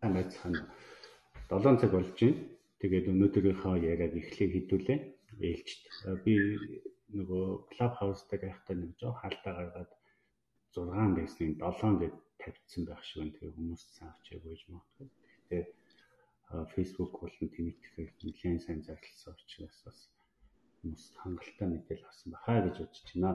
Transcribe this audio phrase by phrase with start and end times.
[0.00, 0.62] байцгаана
[1.50, 2.40] 7 цаг болж байна.
[2.80, 4.98] Тэгээд өнөөдрийнхөө яриаг эхлэе хэдүүлээ.
[5.44, 5.84] Ээлжид
[6.24, 6.34] би
[7.18, 9.92] нөгөө клуб хаус дээр байхдаа нэг жоо хаалтаа гаргаад
[10.72, 13.34] 6 байсныг 7 гэд тавьчихсан байх шиг байна.
[13.36, 15.08] Тэгээ хүмүүс цаавч явж магадгүй.
[15.10, 15.64] Гэхдээ
[16.72, 19.98] Facebook болон Twitter-ээр нэлээд сайн зарласан учраас бас
[20.80, 23.30] хүмүүс хангалттай мэдээлэл авсан бахаа гэж бодож байна.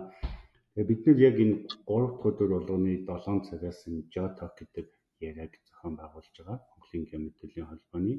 [0.73, 1.55] Тэгээ бид нар яг энэ
[1.85, 4.87] 3 дахь өдөр болгоны 7 цагаас энэ Jotalk гэдэг
[5.19, 6.59] яриаг зохион байгуулж байгаа.
[6.71, 8.15] Монголын геомэдэлийн холбооны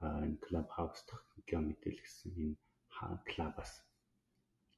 [0.00, 2.56] энэ Clubhouse дахь геомэдэл гэсэн энэ
[3.28, 3.72] клабаас.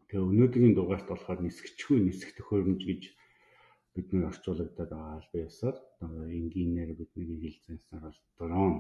[0.09, 3.03] Тэгээ өнөөдрийн дугаарт болохоор нисгчгүй нисэх төхөөрөмж гэж
[3.95, 5.77] бид нэр орчуулагдаад байгаа аль биесээр
[6.39, 8.75] энгийнээр бидний хэлцэнсээр бол дрон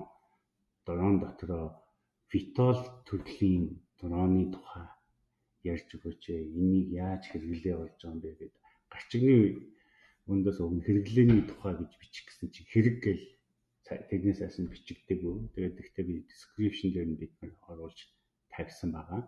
[0.86, 1.66] дрон дотроо
[2.32, 3.64] витол төрлийн
[3.98, 4.88] дроны тухай
[5.72, 6.22] ярьж өгөөч.
[6.30, 8.52] Энийг яаж хэрэглээ болж байгаа юм бэ гэдэг
[8.92, 9.36] гарчигны
[10.32, 13.24] өндөөс өгнө хэрэглээний тухай гэж бичих гэсэн чи хэрэг гэл
[14.10, 15.34] тэрнээс асан бичигдэггүй.
[15.54, 17.98] Тэгээд гэхдээ би description дээр нь бид нар оруулж
[18.54, 19.22] тавьсан байгаа.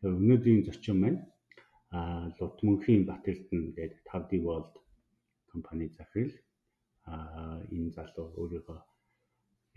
[0.00, 1.20] Тэгээд өнөөдрийн зочин маань
[1.96, 4.72] а Лутмөнхийн Батэрдэн гэдэг 5D World
[5.52, 6.36] компани захирал
[7.08, 7.14] а
[7.74, 8.80] энэ залуу өөрийгөө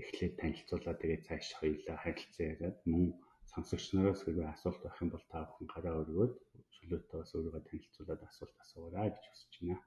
[0.02, 3.04] эхлээд танилцуулаад тэгээд цааш хоёулаа харилцаа яриад мөн
[3.52, 6.34] сонсогч нараас хэрвээ асуулт байх юм бол та бүхэн гараа өргөөд
[6.76, 9.78] чөлөөтэй бас өөрийгөө танилцуулаад асуулт асуугаарай гэж хүсэж байна.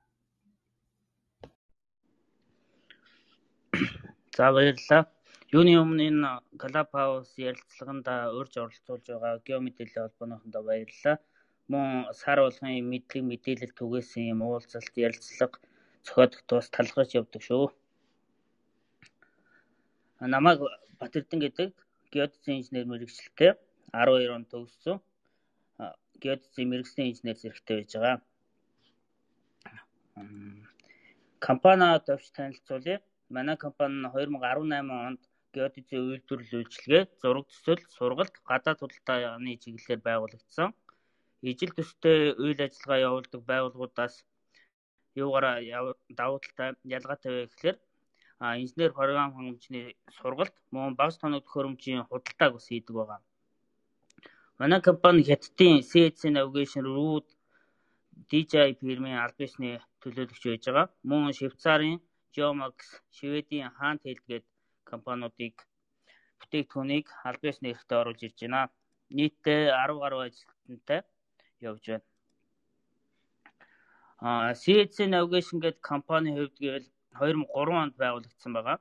[4.40, 5.04] За баярлалаа.
[5.52, 6.28] Юуны өмнө энэ
[6.60, 8.06] Clubhouse ярилцлаганд
[8.38, 11.16] урьж оролцуулж байгаа геомэдээллийн холбооныхондоо баярлалаа.
[11.68, 15.60] Мөн сар болгон мэдлэг мэдээлэл түгээсэн юм уулзалт ярилцлага
[16.06, 17.68] зохиодох тус талхаж явдаг шүү.
[20.24, 20.64] Намайг
[21.00, 21.70] Батэрдэн гэдэг
[22.08, 23.52] геодезийн инженер мэрэгчлээ
[23.92, 24.96] 12 он төгссөн.
[26.22, 28.16] Геодезийн мэрэгслийн инженер зэрэгтэй байж байгаа.
[31.44, 33.04] Компани төвч танилцуулъя.
[33.34, 35.22] Манай компани нь 2018 онд
[35.54, 40.68] геодезийн үйлдвэрлэл үйлчилгээ, зураг төсөл, сургалт, гадаад худалдааны чиглэлээр байгуулагдсан.
[41.50, 44.14] Ижил төстэй үйл ажиллагаа явуулдаг байгууллагуудаас
[45.22, 45.56] юугаараа
[46.20, 47.78] давуу талтай ялгаатай вэ гэхээр
[48.62, 49.80] инженер програм хангамжны
[50.18, 53.20] сургалт мөн багц тоног төхөөрөмжийн худалдааг бас хийдэг байгаа.
[54.58, 57.30] Манай компани Хятадын CC Navigation Route
[58.30, 60.86] DJI фирмын аль бишний төлөөлөгч байж байгаа.
[61.08, 61.96] Мөн Швейцарын
[62.34, 62.76] Geomax,
[63.16, 64.46] Шведийн Handheld гээд
[64.90, 65.54] компаниудыг
[66.40, 68.62] бүтээгдэхүүнийг аль бишний эрхтээ оруулж ирж байна.
[69.16, 71.00] Нийтдээ 10 гаруй ажилтнтай
[71.68, 72.06] явж байна.
[74.20, 78.78] А CC Navigation гээд компани хувьд гэвэл 2003 онд байгуулагдсан байгаа.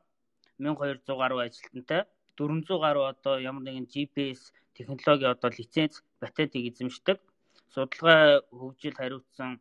[0.60, 2.02] 1200 гаруй ажилтнтай
[2.38, 4.42] 400 гаруй одоо ямар нэгэн GPS
[4.76, 7.18] технологи одоо лиценз патентыг эзэмшдэг
[7.74, 9.52] судалгаа хөгжил хариуцсан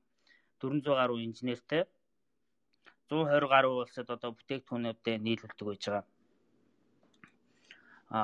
[0.61, 1.83] 400 гаруй инженертэй
[3.11, 6.05] 120 гаруй улсад одоо бүтээгдэхүүнүүдэд нийлүүлдэг байж байгаа.
[8.11, 8.21] А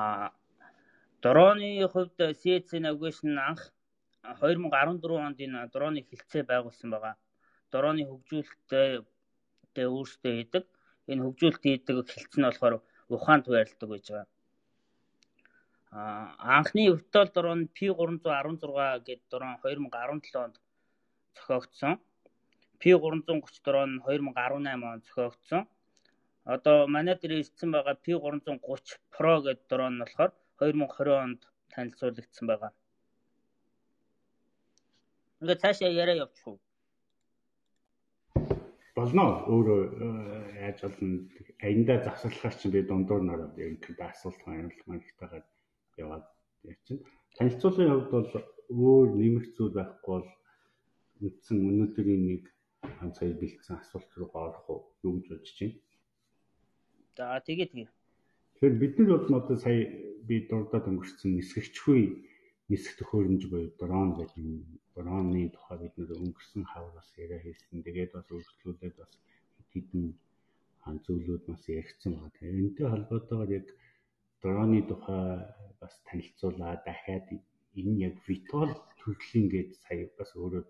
[1.21, 3.61] дроны хувьд CC Navigation анх
[4.41, 7.15] 2014 онд энэ дроны хилцээ байгуулсан байгаа.
[7.71, 8.87] Дроны хөгжүүлэлтээ
[9.75, 10.63] тэ өөрсдөө хийдэг.
[11.11, 12.75] Энэ хөгжүүлэлт хийдэг хилцэн нь болохоор
[13.13, 14.27] Ухаанд байрладаг байж байгаа.
[15.95, 16.01] А
[16.57, 20.55] анхны виртуал дрон P316 гэдэг дрон 2017 онд
[21.35, 21.93] зохиогдсон.
[22.81, 25.61] P330 дрон 2018 онд зохиогдсон.
[26.55, 31.41] Одоо манай дээр ирсэн байгаа P330 Pro гэдэг дрон нь болохоор 2020 онд
[31.73, 32.71] танилцуулагдсан байгаа.
[35.41, 36.59] Ингээд цаашаа яриа явуучих
[38.95, 40.07] болно өөрөө э,
[40.71, 41.27] яаж болно
[41.67, 45.45] аяндаа завсарлахаар чинь би дундуур нь яг ингээд асуулт хариулмаар ихтэйгээр
[46.03, 46.25] яваад
[46.63, 46.97] ярьчин.
[47.35, 48.31] Танилцуулгын хувьд бол
[48.71, 50.29] өөр нэмэх зүйл байхгүй бол
[51.27, 52.43] үндсэн өнөөдрийн нэг
[53.17, 55.79] сая бэлдсэн асуулт руу орох уу юу гэж бодож байна.
[57.17, 57.89] За тэгээ тэгээ.
[58.55, 59.79] Тэгэхээр бид нар бол одоо сая
[60.27, 62.01] би дурдаад өнгөрсөн нисгэгчгүй
[62.71, 64.79] нисэх төхөөрөмж буюу дрон гэдэг юм.
[64.95, 67.85] Дроны тухай бид нэр өнгөрсөн хавар бас яриа хийсэн.
[67.85, 69.11] Тэгээд бас өргөжлүүлээд бас
[69.71, 70.03] хэдэн
[71.05, 72.39] зүйлүүд бас яригдсан байна.
[72.41, 73.67] Энэтэй холбоотойгоор яг
[74.41, 75.45] дроны тухай
[75.81, 77.27] бас танилцуулаад дахиад
[77.79, 80.63] энэ яг virtual төрлийн гээд сая бас өөрөө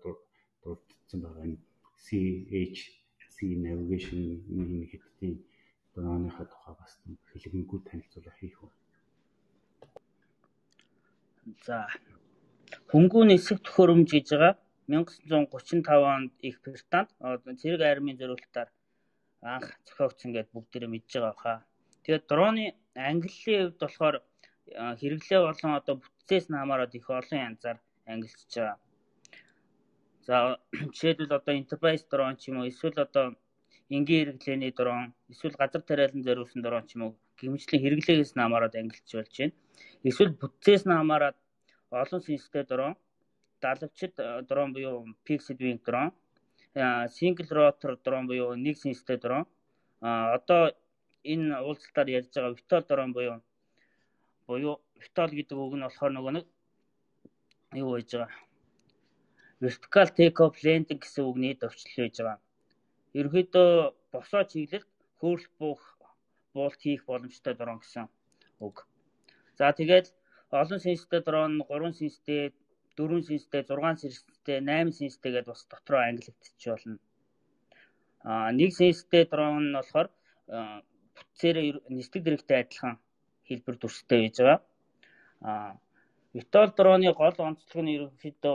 [0.62, 1.65] дурдсан байгаа энэ
[2.04, 5.34] CHC navigation-ийн хэдтийн
[5.94, 6.92] дроныхаа тухай бас
[7.30, 8.72] хэлгэнгүй танилцуулга хийх үү.
[11.66, 11.86] За.
[12.90, 14.54] Хөнгүү нисэх төхөөрөмж гэж байгаа
[14.88, 17.10] 1935 онд их Британд
[17.60, 18.70] цэрэг армийн зориулалтаар
[19.54, 21.58] анх зохиогдсон гэдээ бүгдээрээ мэдж байгаа хаа.
[22.04, 22.64] Тэгээд дроны
[22.94, 24.16] ангиллын хувьд болохоор
[25.00, 27.78] хэрэглээ болон одоо бүтцээс нь хамаарат их олон янзаар
[28.12, 28.78] ангилж байгаа.
[30.26, 30.58] За
[30.92, 33.26] жишээлбэл одоо enterprise дрон ч юм уу эсвэл одоо
[33.94, 38.74] энгийн хэрэглээний дрон эсвэл газар тариалан зориулсан дрон ч юм уу гимжлийн хэрэглээгээс нь хамаарат
[38.74, 39.54] ангилж болж байна.
[40.08, 41.36] Эсвэл бүтцээс нь хамаарат
[42.02, 42.92] олон синстэй дрон,
[43.62, 44.14] далавчид
[44.48, 44.96] дрон буюу
[45.26, 46.10] fixed wing дрон,
[47.16, 49.44] single rotor дрон буюу нэг синстэй дрон.
[50.00, 50.62] Одоо
[51.32, 53.38] энэ уулзалтаар ярьж байгаа Vitol дрон буюу
[54.48, 56.46] буюу Vitol гэдэг үг нь болохоор нөгөө нэг
[57.82, 58.30] юу байж байгаа.
[59.60, 62.38] Vertical take off landing гэсэн үгний төвчлөл байж байгаа.
[63.18, 63.70] Ерөнхийдөө
[64.12, 65.82] босоо чиглэлд хөөрл буух
[66.54, 68.04] буулт хийх боломжтой дрон гэсэн
[68.66, 68.76] үг.
[69.58, 70.06] За тэгээд
[70.60, 72.52] олон синстэй дрон 3 синстэй
[72.96, 76.98] 4 синстэй 6 синстэй 8 синстэй гэдээ бас дотроо ангилагдчих болно.
[78.24, 80.08] А нэг синстэй дрон нь болохоор
[81.16, 81.66] бүтцээрээ
[81.96, 82.94] нислэг дэрэгтэй адилхан
[83.48, 84.60] хэлбэр дүрстэй байж байгаа.
[85.48, 85.52] А
[86.36, 88.54] Витол дроны гол онцлог нь ерөнхийдөө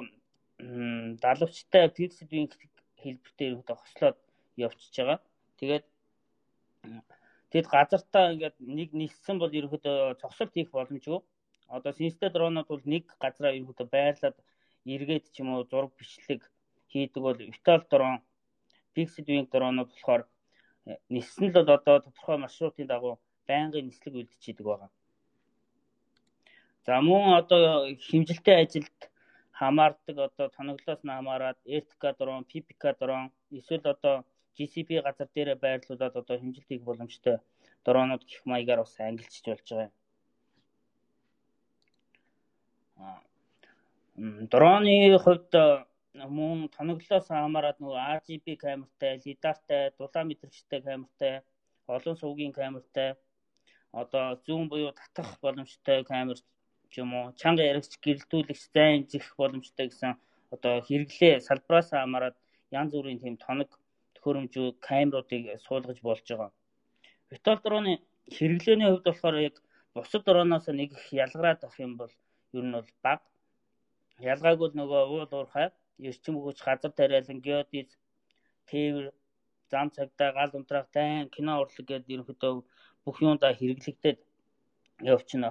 [1.23, 2.51] далавчтай fixed wing
[3.01, 4.17] хэлбэртэй ерөнхийдөө хослоод
[4.65, 5.19] явчихж байгаа.
[5.57, 5.85] Тэгээд
[7.51, 11.19] Тэгэд газартаа ингээд нэг ниссэн бол ерөөхдөө цогцолт хийх боломжгүй.
[11.67, 14.37] Одоо синстэй дронууд бол нэг газараа ерөөхдөө байрлаад
[14.87, 16.41] эргээд ч юм уу зураг бичлэг
[16.91, 18.15] хийдэг бол Vital дрон,
[18.95, 20.23] Pixel Wing дронууд болохоор
[20.87, 24.91] э, ниссэн л одоо тодорхой маршрутын дагуу байнгын нислэг үлдчихийдэг байгаа.
[26.87, 28.99] За мөн одоо хэмжилтийн ажилд
[29.61, 33.23] хамаардаг одоо тоноглоос нь хамаарат RTK дрон, PPK дрон
[33.57, 34.15] эсвэл одоо
[34.55, 37.37] GCP газар дээрээ байрлуулад одоо хэмжилт хийх боломжтой
[37.85, 39.93] дронууд гих маягаар бас ангилчж болж байгаа юм.
[44.51, 45.51] Дроны хувьд
[46.37, 51.33] мөн тоноглолоос хамаарат нөгөө RGB камертай, лидартай, дулаан мэдрэгчтэй камертай,
[51.95, 53.09] олон сувгийн камертай,
[54.01, 56.37] одоо зүүн буюу татах боломжтой камер
[56.91, 60.13] ч юм уу, чанга яригч гэрэлтүүлэгч зайн зэх боломжтой гэсэн
[60.53, 62.35] одоо хэрэглээ салбараас хамаарат
[62.79, 63.69] янз бүрийн тийм тоног
[64.15, 66.51] төхөөрөмжөө камеруудыг суулгаж болж байгаа.
[67.29, 67.93] Виртуал дроны
[68.35, 69.55] хэрэглээний хувьд болохоор яг
[69.95, 72.13] бусад дроноос нэг их ялгараад авах юм бол
[72.57, 73.25] ер нь бол бага.
[74.31, 75.67] Ялгаагүй нөгөө уул уурхай,
[76.07, 77.89] эрчим хүч, газар тариалан, геодиз,
[78.69, 79.07] тээвэр,
[79.71, 82.53] зам цагдаа, гал унтраах, дайн, кино урлаг гэдэг ерөнхийдөө
[83.03, 84.19] бүх юундаа хэрэглэгдээд
[85.13, 85.49] явчихна.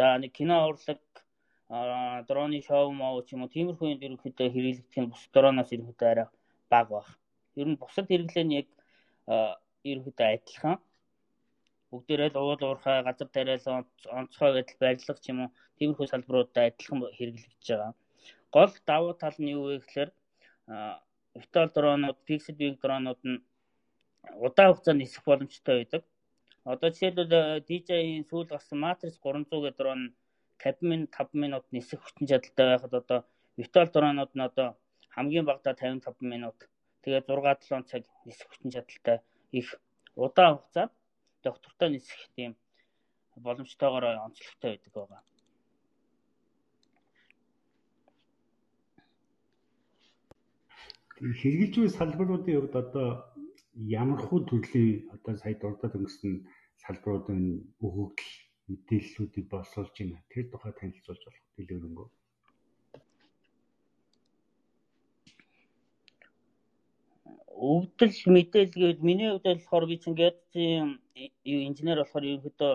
[0.00, 1.00] За нэг кино урлаг
[2.28, 6.28] дроны шоу моо ч юм уу тиймэрхүү юм ерөнхийдөө хэрэглэгдэх нь бус дроноос ерөнхийдөө арай
[6.72, 7.08] бага баг.
[7.60, 8.68] Ер нь бусад хэрэглээ нь яг
[9.90, 10.76] ерөнхийдөө адилхан.
[11.92, 13.84] Бүгдээрээ л уул уурхай, газар тариалан,
[14.18, 17.92] онцгой гэдэл барилга ч юм уу тиймэрхүү салбаруудад адилхан хэрэглэгдэж байгаа.
[18.56, 20.10] Гол давуу тал нь юу вэ гэхээр
[21.36, 23.44] виртуал дронууд, pixel wing дронууд нь
[24.46, 26.02] удаан хугацаанд нисэх боломжтой байдаг.
[26.64, 30.00] Одоо жишээлбэл DJI-ийн сүүл гарсан Matrix 300 гэдэг дрон
[30.58, 33.20] 50 минут 5 минут нисэх хүчин чадалтай байхад одоо
[33.56, 34.68] виртуал дронууд нь одоо
[35.14, 36.58] хамгийн багадаа 55 минут
[37.02, 39.18] Тэгээд 6 7 цаг нисэх хүчин чадалтай
[39.56, 39.72] их
[40.14, 40.92] удаан хугацаанд
[41.42, 42.52] доктортой нисэх тийм
[43.40, 45.22] боломжтойгоор онцлогтой байдаг байгаа.
[51.40, 53.29] Хэрэгжилж буй салбаруудын хувьд одоо
[53.74, 56.34] ямар хуу төрлийн одоо сая дурдаад өнгөрсөн
[56.82, 57.42] салбаруудын
[57.86, 58.32] өгөгдөл
[58.70, 60.18] мэдээллүүдийг боловсруулж байна.
[60.32, 62.08] Тэр тухай танилцуулж болох дэлгэрэнгүй.
[67.60, 70.96] өвдөл мэдээлгээд миний хувьд болохоор би чинь геодезийн
[71.52, 72.72] юу инженер болохоор ерөнхийдөө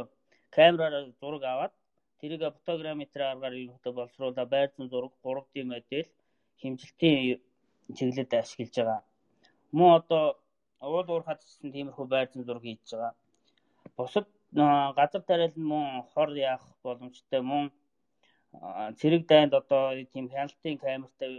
[0.56, 1.74] камераар зураг аваад
[2.20, 6.10] тэрийг фотограмметр аргаар ерөнхийдөө боловсруулаад байр зам зураг 3D модель
[6.62, 7.42] хэмжилтийн
[7.98, 9.02] чиглэлд ашиглаж байгаа.
[9.78, 10.24] Мөн одоо
[10.82, 13.14] уул уурхад гэсэн тиймэрхүү байр зам зураг хийж байгаа.
[13.98, 14.28] Бусад
[15.00, 17.66] газар тариал нь мөн хор яах боломжтой мөн
[19.00, 21.32] цэрэг дайнд одоо тийм хяналтын камертай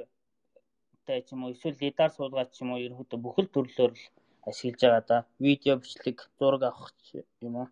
[1.06, 4.04] тай ч юм уу эсвэл лидар суулгаад ч юм уу ерөнхийдөө бүхэл төрлөөр л
[4.48, 5.18] ашиглаж байгаа да.
[5.44, 6.92] Видео бичлэг, зураг авах
[7.46, 7.68] юм уу.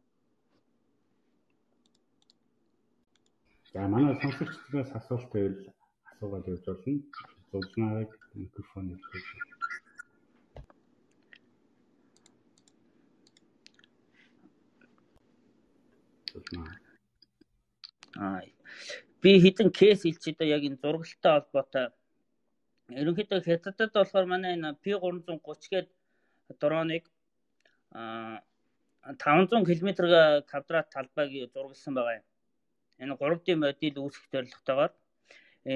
[3.73, 5.59] За манай сонсогчдоос асуулт байвал
[6.11, 6.95] асуугаад явж болно.
[7.51, 8.85] Зулнарыг микрофон
[16.35, 16.51] хэлж.
[18.19, 18.43] Аа
[19.23, 21.87] би хитэн кейс хэлчихээ да яг энэ зурагтай холбоотой
[23.01, 25.89] ерөнхийдөө хятадд болохоор манай энэ P330 гээд
[26.61, 27.05] дроныг
[27.91, 28.43] а
[29.05, 29.91] 500 км
[30.51, 32.27] квадрат талбайг зургалсан байгаа юм.
[33.03, 34.93] Энэ 3D модуль үүсгэх зорилготойгоор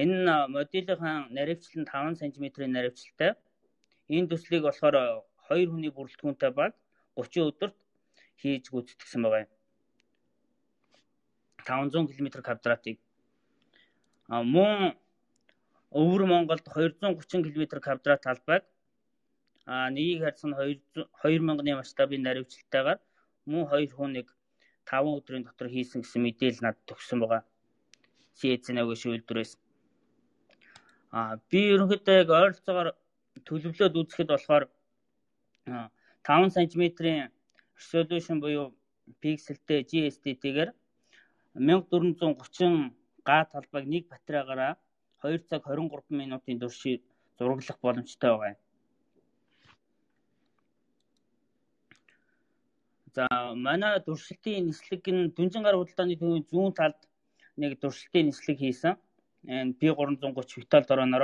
[0.01, 3.31] энэ модулийн наривчлал нь 5 см-ийн наривчлалтай.
[4.15, 4.95] Энэ төслийг болохоор
[5.49, 6.73] 2 хүний бүрэлдэхүүнтэй баг
[7.17, 7.77] 30 өдөрт
[8.41, 9.51] хийж гүйцэтгэсэн байгаа юм.
[11.69, 12.97] 500 км квадратыг
[14.29, 14.93] мөн
[15.89, 18.63] Өвөр Монголд 230 км квадрат талбайг
[19.65, 22.99] нэгийг харьцан 2000-ны масштабын наривчлалтайгаар
[23.45, 24.27] мөн хоёр хүн нэг
[24.85, 27.41] 5 өдрийн дотор хийсэн гэсэн мэдээлэл надад төгссөн байгаа.
[28.39, 29.51] СЭЦ-ийн шүүлдвэрээс.
[31.17, 32.89] А би ерөнхийдөө яг ойролцоогоор
[33.47, 34.63] төлөвлөөд үзэхэд болохоор
[35.65, 37.33] 5 см-ийн
[37.77, 38.65] resolution буюу
[39.21, 40.69] пикселтэй GSD-тэйгээр
[41.55, 42.93] 1430
[43.27, 44.73] га талбайг нэг батарейгаараа
[45.23, 46.81] 2 цаг 23 минутын турш
[47.37, 48.59] зураглах боломжтой байгаа юм.
[53.15, 56.99] За манай туршилтын нислэг нь Дүнжин гар худалдааны төвийн зүүн талд
[57.61, 58.93] нэг туршилтын нислэг хийсэн.
[59.55, 61.23] Энэ P330 Vital дроноор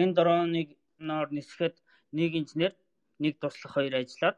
[0.00, 0.68] энэ дроныг
[1.08, 1.76] ноор нисгэхэд
[2.18, 2.72] нэг инженер
[3.22, 4.36] нэг туслах хоёр ажиллаад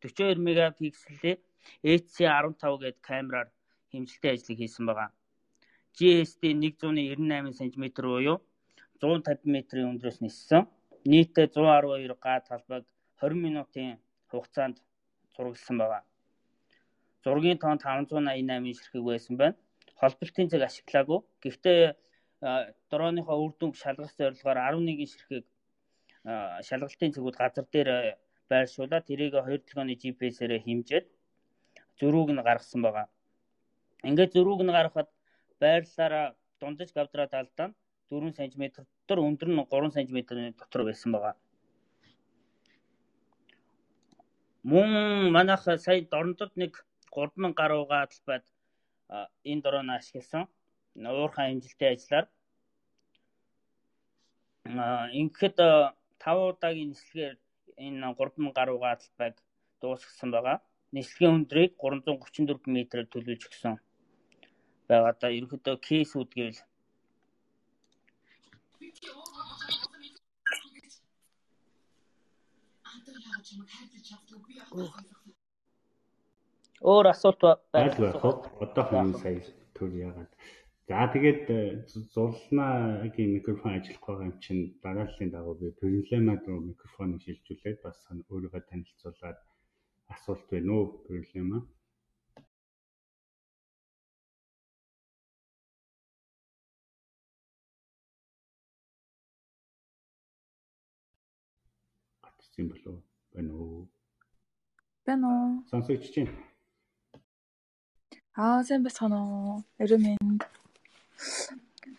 [0.00, 1.36] 42 мегапикселээ
[1.82, 3.48] HC15 гээд камераар
[3.96, 5.10] хэмжилтийн ажлыг хийсэн байгаа.
[5.96, 8.36] GSD 198 см буюу
[9.00, 10.62] 150 м-ийн өндрөөс ниссэн.
[11.10, 12.84] Нийтдээ 112 га талбайг
[13.20, 13.98] 20 минутын
[14.30, 14.76] хугацаанд
[15.34, 16.02] зурагласан байгаа.
[17.24, 19.56] Зургийн тоон 588 ширхэг байсан байна.
[20.00, 21.20] Холболтын цаг ашиглаагүй.
[21.42, 21.80] Гэхдээ
[22.90, 25.44] дроныхоо үр дүнг шалгах зорилгоор 11 ширхэг
[26.68, 27.90] шалгалтын цэгүүд газар дээр
[28.50, 31.06] байршуулаад тэрийг 2 толгойн GPS-ээр хэмжээд
[31.98, 33.06] зөрүүг нь гаргасан байгаа.
[34.04, 35.08] Ингээд зөрүүг нь гаргахад
[35.60, 36.26] байрлалаараа
[36.60, 37.68] дундаж гавдраа талдаа
[38.10, 41.34] 4 см дотор өндөр нь 3 см-ийн дотор байсан байгаа.
[44.70, 44.90] Мөн
[45.36, 46.72] манайх сая дорнодод нэг
[47.14, 48.44] 3000 гаруй гаалбайд
[49.50, 50.44] энэ дрон ашигласан.
[50.96, 52.26] Уурхай хэмжилтийн ажиллаар
[55.20, 55.58] ингээд
[56.22, 57.36] 5 удаагийн нислэгээр
[57.86, 59.34] энэ 3000 гаруй гаалбайг
[59.80, 60.58] дуусгасан байгаа.
[60.96, 63.74] Нислэгийн өндрийг 334 м-ээр төлөвлөж өгсөн
[64.88, 65.12] байгаа.
[65.14, 66.60] Одоо ерөнхийдөө кейсүүд гэвэл
[76.90, 77.40] Өөр асуулт
[77.72, 78.34] байх уу?
[78.64, 79.40] Одоохон сая
[79.76, 80.30] төр яагаад.
[80.88, 81.60] За тэгээд э,
[82.14, 87.98] зурлаагийн микрофон ажиллах байгаа юм чинь дарааллын дагуу би проблемад руу микрофоныг шилжүүлээд бас
[88.32, 89.38] өөрийгөө танилцуулаад
[90.14, 90.84] асуулт байна уу?
[91.06, 91.58] Проблема.
[102.56, 103.02] Гатсан болов
[103.34, 103.88] байна уу?
[105.04, 105.64] Байна уу?
[105.70, 106.32] Сонсогдож байна.
[108.34, 109.64] Аа сайн байна уу?
[109.78, 110.40] Эрэ минь.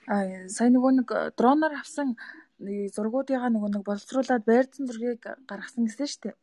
[0.07, 2.17] Аа сайн нөгөө нэг дроноор авсан
[2.57, 6.35] зургуудыгаа нөгөө нэг боловсруулад байрцсан зургийг гаргасан гэсэн шүү дээ.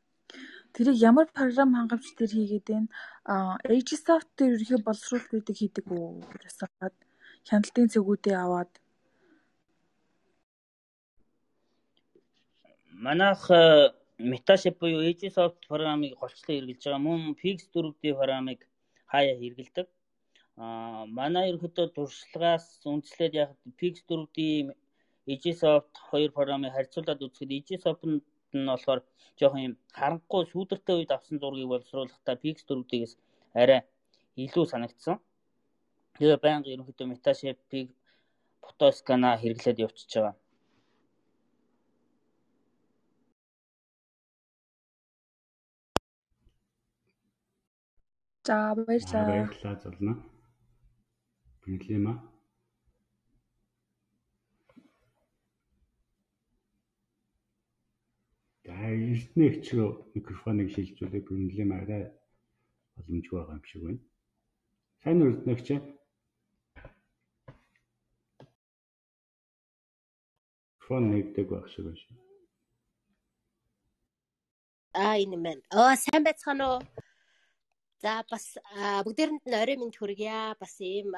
[0.74, 2.88] Тэрийг ямар програм хангамж дээр хийгээд байна?
[3.26, 6.94] Аа Agisoft дээр ерөнхий боловсруулалт гэдэг хийдэг үү гэж асууад
[7.50, 8.70] хяналтын цэгүүдээ аваад
[13.04, 13.42] манайх
[14.18, 18.60] Metaship буюу Agisoft програмыг голчлон хэрэгжилж байгаа мөн Pix 4D програмыг
[19.12, 19.86] хаяа хэрэгэлдэг.
[20.62, 24.38] Аа манай ерөнхийдөө туршлагаас үндэслээд яг Pix 4D
[25.34, 28.22] Agisoft хоёр програмыг харьцуулаад үзэхэд Agisoft нь
[28.70, 29.00] болохоор
[29.38, 33.12] жоохон юм харанхуй сүүдэртэй үед авсан зургийг боловсруулахдаа Pix 4D-гээс
[33.62, 33.80] арай
[34.44, 35.16] илүү санагдсан.
[36.14, 37.88] Тэгээ байнга ерөнхийдөө Metaship-ийг
[38.62, 40.34] фотоскана хэрэглээд явчихж байгаа.
[48.46, 49.26] За баярлалаа.
[49.26, 50.14] Баярлалаа зулна.
[51.62, 52.12] Проблема.
[58.64, 59.72] За эрдэнэ ч
[60.14, 62.12] микрофоныг шилжүүлээ проблем арай
[62.96, 64.00] боломжгүй байгаа юм шиг байна.
[65.00, 65.68] Сайн уу эрдэнэ ч
[70.84, 72.20] Фон нэгдэг байх шиг байна.
[74.92, 75.58] Аа энэ мэн.
[75.72, 76.80] Аа сайн байцгаана уу?
[78.04, 78.46] За бас
[79.06, 80.52] бүгдээрэнд нь орой минь хүргье.
[80.60, 81.08] Бас ийм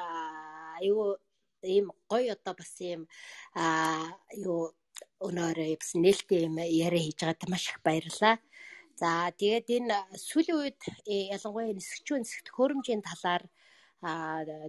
[0.78, 1.18] аюу
[1.66, 3.02] ийм гоё одоо бас ийм
[4.46, 4.70] юу
[5.26, 8.36] өнөөрөө бас нээлттэй юм яриа хийж байгаад маш их баярлалаа.
[9.00, 9.96] За тэгээд энэ
[10.28, 13.42] сүүлийн үед э, ялангуяа нисгчүүн нисгт хөрөмжийн талаар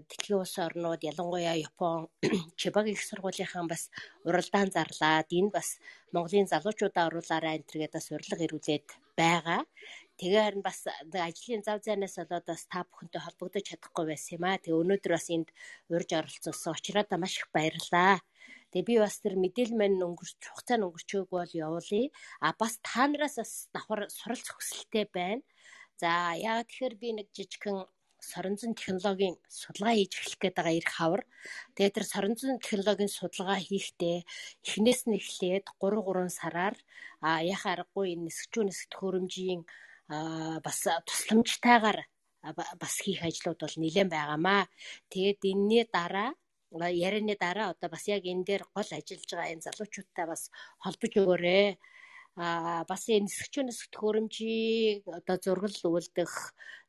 [0.09, 2.09] дэлхийн улс орнууд ялангуяа Япон
[2.59, 3.83] Чибаг их сургуулийнхаа бас
[4.27, 5.77] уралдаан зарлаад энэ бас
[6.13, 8.88] Монголын залуучуудаа оруулаарай энэ төргээд бас урилга ирүүлээд
[9.19, 9.62] байгаа.
[10.17, 10.79] Тэгээ харин бас
[11.13, 14.57] ажлын зав зайнаас болоод бас та бүхэнтэй холбогдож чадахгүй байсан юм аа.
[14.57, 15.50] Тэгээ өнөөдөр бас энд
[15.93, 18.17] урьж оролцсон учраас маш их баярлалаа.
[18.74, 22.09] Тэгээ би бас тэр мэдээлэл маань өнгөрч хугацаа нь өнгөрчөөг бол явуулъя.
[22.41, 25.45] А бас та нараас бас давхар суралцах хүсэлтэй байна.
[26.01, 27.86] За яа тэгэхээр би нэг жижигхэн
[28.17, 31.21] соронзон технологийн судалгаа хийж эхлэх гээд байгаа эрх хавар.
[31.77, 34.17] Тэгээд тэр соронзон технологийн судалгаа хийхдээ
[34.65, 36.75] эхнээс нь эхлээд 3 3 сараар
[37.21, 39.62] а яхаа аргагүй энэ нисгчүү нисгт хөрөмжийн
[40.07, 41.99] бас тусламжтайгаар
[42.81, 44.61] бас хийх ажлууд бол нэлээд байгаамаа.
[45.11, 46.31] Тэгээд энэний дараа
[46.71, 50.51] ярианы дараа одоо бас яг энэ дээр гол ажиллаж байгаа энэ залуучуудтай бас
[50.83, 51.67] холбож өгөөрэй
[52.37, 56.33] а бас энэ нисгчүүнээс төхөөрөмжийг одоо зургал үлдэх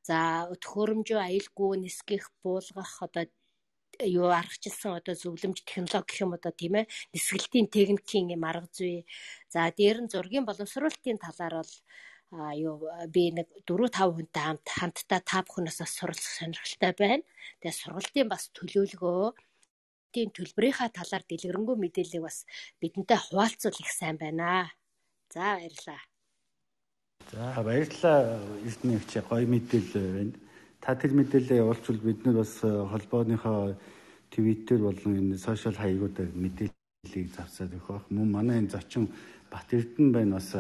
[0.09, 0.19] за
[0.63, 3.25] төхөөрөмжөө аюулгүй нисгэх буулгах одоо
[4.19, 9.07] юу аргачлсан одоо зөвлөмж технологи гэх юм одоо тийм ээ нисгэлтийн техникийн юм арга зүй
[9.53, 11.73] за дээр нь зургийн боловсруулалтын талаар бол
[12.31, 17.25] а юу би нэг 4 5 хүнтэй хамт хамтдаа та бүхнээс суралцах сонирхолтой байна.
[17.61, 19.33] Тэгээ сургалтын бас төлөөлгөө
[20.13, 22.45] тийм төлбөрийнхаа талаар дэлгэрэнгүй мэдээллийг бас
[22.81, 24.69] бидэнтэй хуваалцвал их сайн байна.
[25.33, 26.01] За баярлалаа.
[27.33, 28.21] За баярлалаа
[28.65, 30.35] Эрдэнэ чи гоё мэдээлэл байна.
[30.81, 33.77] Та тэр мэдээлэлээ явуулчвал бид нар бас э, холбооныхоо
[34.31, 38.05] твиттер болон энэ сошиал хаягуудаар мэдээллийг завсаад өгөх.
[38.13, 39.09] Мөн манай энэ зочин
[39.51, 40.51] Бат Эрдэнэ байна бас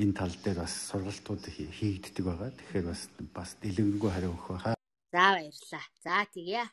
[0.00, 2.50] энэ тал дээр бас сургалтууд хийгддэг байгаа.
[2.56, 3.02] Тэгэхээр бас
[3.36, 4.74] бас дэлгэрэнгүй хариу өгөх байхаа.
[5.12, 5.84] За баярлалаа.
[6.04, 6.64] За тэгье.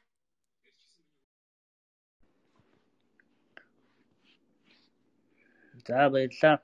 [5.88, 6.56] За баярлалаа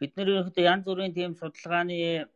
[0.00, 2.28] бид нэр ерөнхийдөө янз бүрийн тийм судалгааны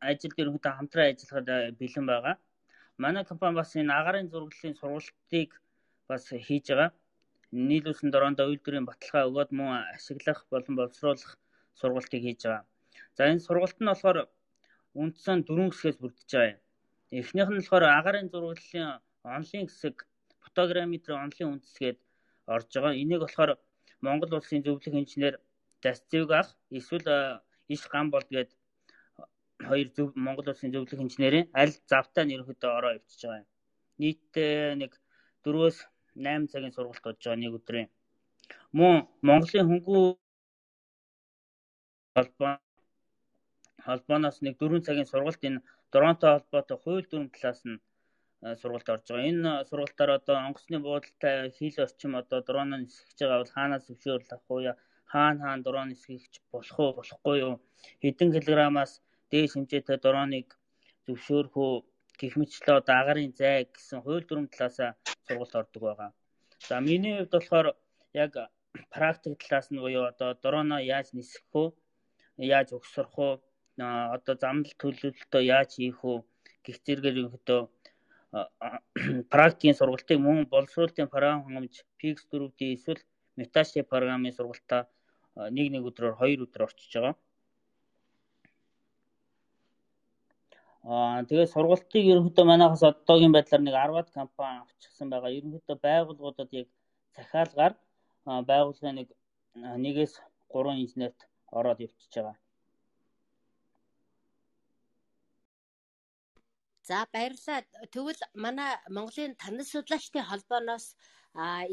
[0.00, 1.48] ажилд ерөнхийдөө хамтран ажиллахад
[1.78, 2.34] бэлэн байгаа.
[3.02, 5.50] Манай компани бас энэ агарын зураглалын сургалтыг
[6.08, 6.90] бас хийж байгаа.
[7.54, 11.32] Нийлүүлсэн дороондоо үйлдвэрийн баталгаа өгөөд мөн ашиглах болон боловсруулах
[11.78, 12.64] сургалтыг хийж байгаа.
[13.16, 14.18] За энэ сургалт нь болохоор
[15.02, 16.58] үндсэн дөрвөн хэсгээс бүрдэж байгаа.
[17.20, 18.98] Эхнийх нь болохоор агарын зураглалын
[19.36, 19.96] онлын хэсэг,
[20.44, 21.98] фотограмметрийн онлын үндэсгээд
[22.54, 22.98] орж байгаа.
[23.02, 23.50] Энийг болохоор
[24.06, 25.34] Монгол улсын зөвлөх инженер
[25.82, 27.08] Дасцэвг ах эсвэл
[27.74, 28.50] иш гам бол гээд
[29.68, 33.48] хоёр зөв Монгол улсын зөвлөх инженерийн аль завтаа нэрхэдөө ороо өвчж байгаа юм.
[34.00, 34.92] Нийтдээ нэг
[35.44, 35.78] 4-өөс
[36.16, 37.88] 8 цагийн сургалт болж байгаа нэг өдрийн.
[38.78, 38.96] Мөн
[39.28, 40.04] Монголын хөнгүү
[42.16, 42.52] холбоо
[43.86, 47.78] холбооноос нэг 4 цагийн сургалт энэ Торонто холбоотой хууль дүрм талаас нь
[48.60, 49.30] сургалт орж байгаа.
[49.32, 54.50] Энэ сургалтаар одоо онгоцны буудалтай хил орчим одоо дроноо нисгэж байгаа бол хаанаас зөвшөөрөл авах
[54.52, 54.60] уу
[55.12, 57.54] хаана хаана дрон нисгэж болох уу болохгүй юу
[58.02, 58.92] хэдэн килограммаас
[59.30, 60.48] дээш хэмжээтэй дроныг
[61.06, 61.74] зөвшөөрөх үү
[62.20, 64.76] гэх мэтлээ одоо агарын зай гэсэн хууль дүрм талаас
[65.26, 66.10] сургалт ордог байгаа.
[66.68, 67.66] За миний хувьд болохоор
[68.12, 68.32] яг
[68.94, 71.68] практик талаас нь буюу одоо дроноо яаж нисгэх үү
[72.54, 73.32] яаж өгсөрөх үү
[74.16, 76.18] одоо замнал төлөвлөлтөө яаж хийх үү
[76.64, 77.62] гэх зэргээр ерөнхийдөө
[79.34, 83.02] практикийн сургалтыг мөн боловсруулалтын програм хангамж PX 4D эсвэл
[83.38, 84.82] Metashare програмын сургалтаа
[85.56, 87.14] нэг нэг өдрөөр хоёр өдөр орчиж байгаа.
[90.84, 95.36] Тэгээд сургалтыг ерөнхийдөө манайхаас одоогийн байдлаар нэг 10-аад компани авчихсан байгаа.
[95.38, 96.68] Ерөнхийдөө байгууллагуудад яг
[97.16, 97.74] захиалгаар
[98.48, 99.08] байгууллагын нэг
[99.84, 100.14] нэгээс
[100.52, 101.18] 3 инженерт
[101.58, 102.36] ороод явчихж байгаа.
[106.84, 107.64] За баярлалаа.
[107.94, 110.86] Тэгвэл манай Монголын танил судлаачдын холбооноос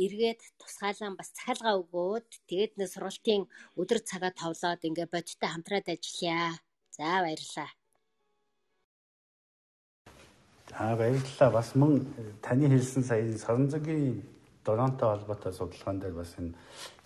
[0.06, 3.44] эргээд тусгаалan бас цахилгаан өгөөд тэгээд нэг сургалтын
[3.76, 6.56] өдөр цагаа товлоод ингээ бодиттой хамтраад ажиллая.
[6.96, 7.70] За баярлалаа.
[10.72, 11.52] За баярлалаа.
[11.52, 12.06] Бас мөн
[12.42, 14.24] таны хэлсэн сая соронзогийн
[14.64, 16.54] Торонто холбоотой судалгаан дээр бас энэ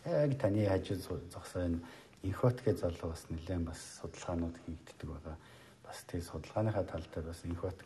[0.06, 1.80] яг таны хажууд зогсоо энэ
[2.24, 5.38] инхотгээ залуу бас нэлээд бас судалгаанууд хийгддэг байгаа.
[5.84, 7.78] Бас тэр судалгааныхаа тал дээр бас инхот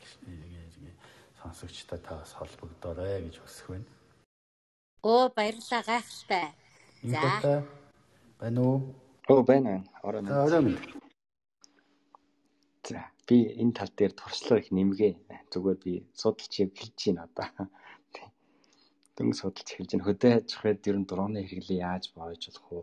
[1.41, 3.85] сонсогчтой та бас холбогдоорой гэж хүсэх байна.
[5.03, 6.47] Оо баярлалаа гайхалтай.
[7.03, 7.63] За.
[8.39, 8.95] Байна уу?
[9.27, 9.83] Оо байна.
[10.03, 10.31] Ороо минь.
[10.31, 10.98] Ороо минь.
[13.29, 15.13] Би энэ тал дээр туршлага их нэмгээ.
[15.53, 17.69] Зүгээр би судалж эхэлж байна одоо.
[19.13, 20.07] Дөнгө судалж эхэлж байна.
[20.09, 22.81] Хөдөө аж ахуйд ер нь дроны хэрэглээ яаж боож болох вэ?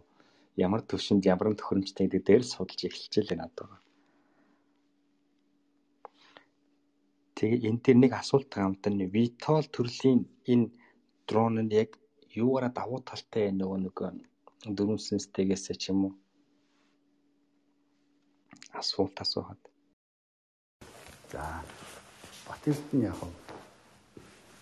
[0.62, 3.68] Ямар төвшөнд ямар төхөөрөмжтэй гэдэг дээр судалж эхэлж байна одоо.
[7.34, 10.20] Тэгээ энэ дээр нэг асуулт хамт нь Vitol төрлийн
[10.52, 10.70] энэ
[11.26, 11.90] дрон нь яг
[12.38, 13.96] юугаараа давуу талтай нөгөө нэг
[14.76, 16.12] дөрвөн сенстэйгээс ч юм уу
[18.80, 19.60] асуулт асууад.
[21.32, 21.62] За.
[22.46, 23.18] Батэрт нь яг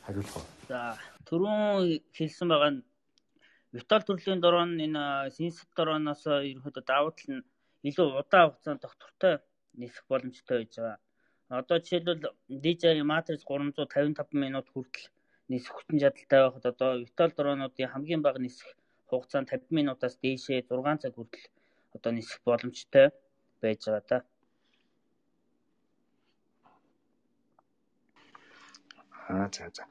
[0.04, 0.46] хариулах уу?
[0.68, 0.96] За,
[1.28, 2.84] түрүүн хэлсэн байгаа нь
[3.74, 7.46] виртуал төрлийн дрон энэ сенсор дроноос ерөнхийдөө давуу тал нь
[7.88, 9.34] илүү удаан хугацаанд доктортой
[9.80, 10.98] нисэх боломжтой байж байгаа.
[11.60, 12.22] Одоо жишээлбэл
[12.64, 15.12] DJI Matrix 355 минут хүртэл
[15.52, 18.68] нисэх хүчин чадалтай байхад одоо виртуал дронуудын хамгийн бага нисэх
[19.08, 21.46] хугацаа нь 50 минутаас дээшээ 6 цаг хүртэл
[21.96, 23.06] одоо нисэх боломжтой
[23.60, 24.18] байж байгаа та.
[29.28, 29.84] Аа за за.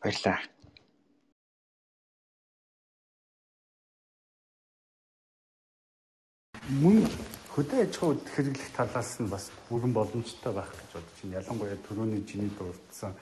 [0.00, 0.38] Баярлаа.
[6.82, 7.02] Мөн
[7.54, 11.38] хөдөө аж ахуйд хэрэглэх талаас нь бас бүрэн боломжтой байх гэж бодож байна.
[11.38, 13.14] Ялангуяа түрүүний чиний дурдсан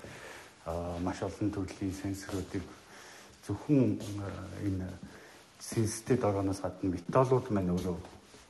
[1.01, 2.65] маш олон төрлийн сенсоруудыг
[3.45, 4.01] зөвхөн
[4.65, 4.89] энэ
[5.61, 7.97] сенстэд орооноос гадна металлууд маань өөрөө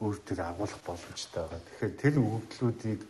[0.02, 1.62] өөр төр агуулах боломжтой байгаа.
[1.62, 3.00] Тэгэхээр тэр өгөгдлүүдийг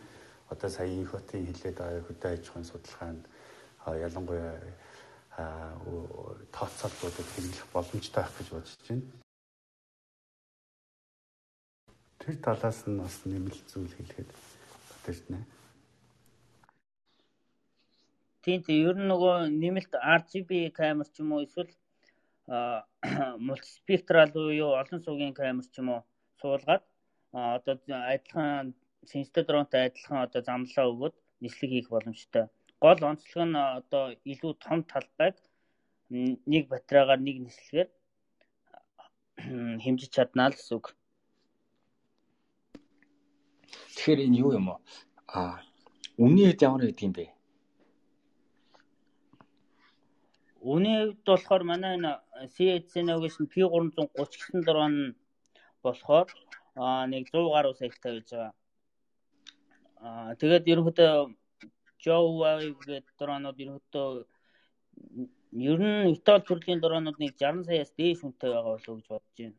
[0.49, 3.23] одоо сая их хотын хилээд хөдөө аж ахуйн судалгаанд
[3.85, 4.55] ялангуяа
[6.55, 9.05] тооцоолбуудад хэрэглэх боломжтой байх гэж бодож байна.
[12.19, 14.29] Тэр талаас нь бас нэмэлт зүйл хэлэхэд
[15.05, 15.45] байна.
[18.45, 21.73] Тийм тийм ер нь нөгөө нэмэлт RGB камер ч юм уу эсвэл
[23.47, 26.01] мультиспектрал буюу олон суугийн камер ч юм уу
[26.39, 26.83] суулгаад
[27.33, 27.75] одоо
[28.13, 28.73] адилхан
[29.11, 32.45] сенстэй дронтой адилхан одоо замлаа өгөөд нислэг хийх боломжтой.
[32.83, 35.35] Гол онцлог нь одоо илүү том талбайг
[36.09, 37.89] нэг батарейгаар нэг нислэгээр
[39.83, 40.85] хэмжиж чаднаа л гэсэн үг.
[43.95, 45.59] Тэгэхээр энэ юу юм аа?
[46.23, 47.25] Үнийн хэд ямар байдаг юм бэ?
[50.73, 52.11] Үнийн хувьд болохоор манай энэ
[52.53, 54.95] CHC-ээс нь P330 гэсэн дрон
[55.83, 56.27] болохоор
[57.11, 58.53] нэг 100 гаруй саятай байж байгаа.
[60.01, 61.13] Аа тэгээд ерөнхийдөө
[62.03, 62.27] Joe
[62.85, 64.09] гэдэг дронууд ерөнхийдөө
[65.71, 69.35] ер нь Итали төрлийн дронууд нэг 60 саяас дээш үнэтэй байгаа болов уу гэж бодож
[69.39, 69.57] байна.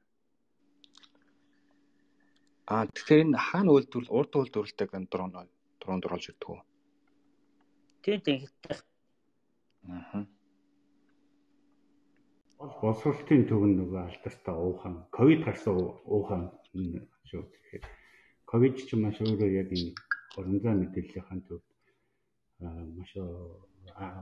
[2.73, 5.31] Аа тэгэхээр энэ хаана үйлдвэрлэл урд үйлдвэрлэдэг дрон
[5.81, 6.61] дрон дөрвөлж ирдэг үү?
[8.03, 8.77] Тийм тийм хэттэй.
[9.91, 10.27] Аа
[12.81, 15.77] боловсролтын төв нь нөгөө алдартай уухан ковид гарсан
[16.09, 16.43] уухан
[17.29, 17.43] шүү.
[17.53, 17.85] Тэгэхээр
[18.51, 19.93] ковид ч маш өөрөө яг энэ
[20.37, 21.67] урамзай мэдээллийн төвд
[22.99, 23.13] маш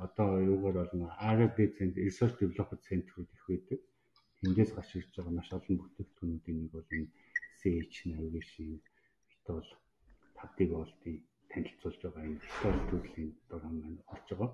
[0.06, 3.80] одоо юугаар болно R&D центр research development центрүүд их байдаг.
[4.40, 7.08] Тэндээс гарч ирж байгаа маш олон бүтээгдэхүүнүүдийн нэг бол энэ
[7.58, 8.70] CH navigation
[9.28, 9.70] битүүл
[10.38, 11.16] тавдыг болтыг
[11.50, 12.40] танилцуулж байгаа энэ
[12.90, 14.50] төрлийн дуран маань орж байгаа.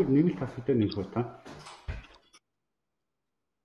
[0.00, 1.20] За өөр нэмэлт асуудал нэг хөө та.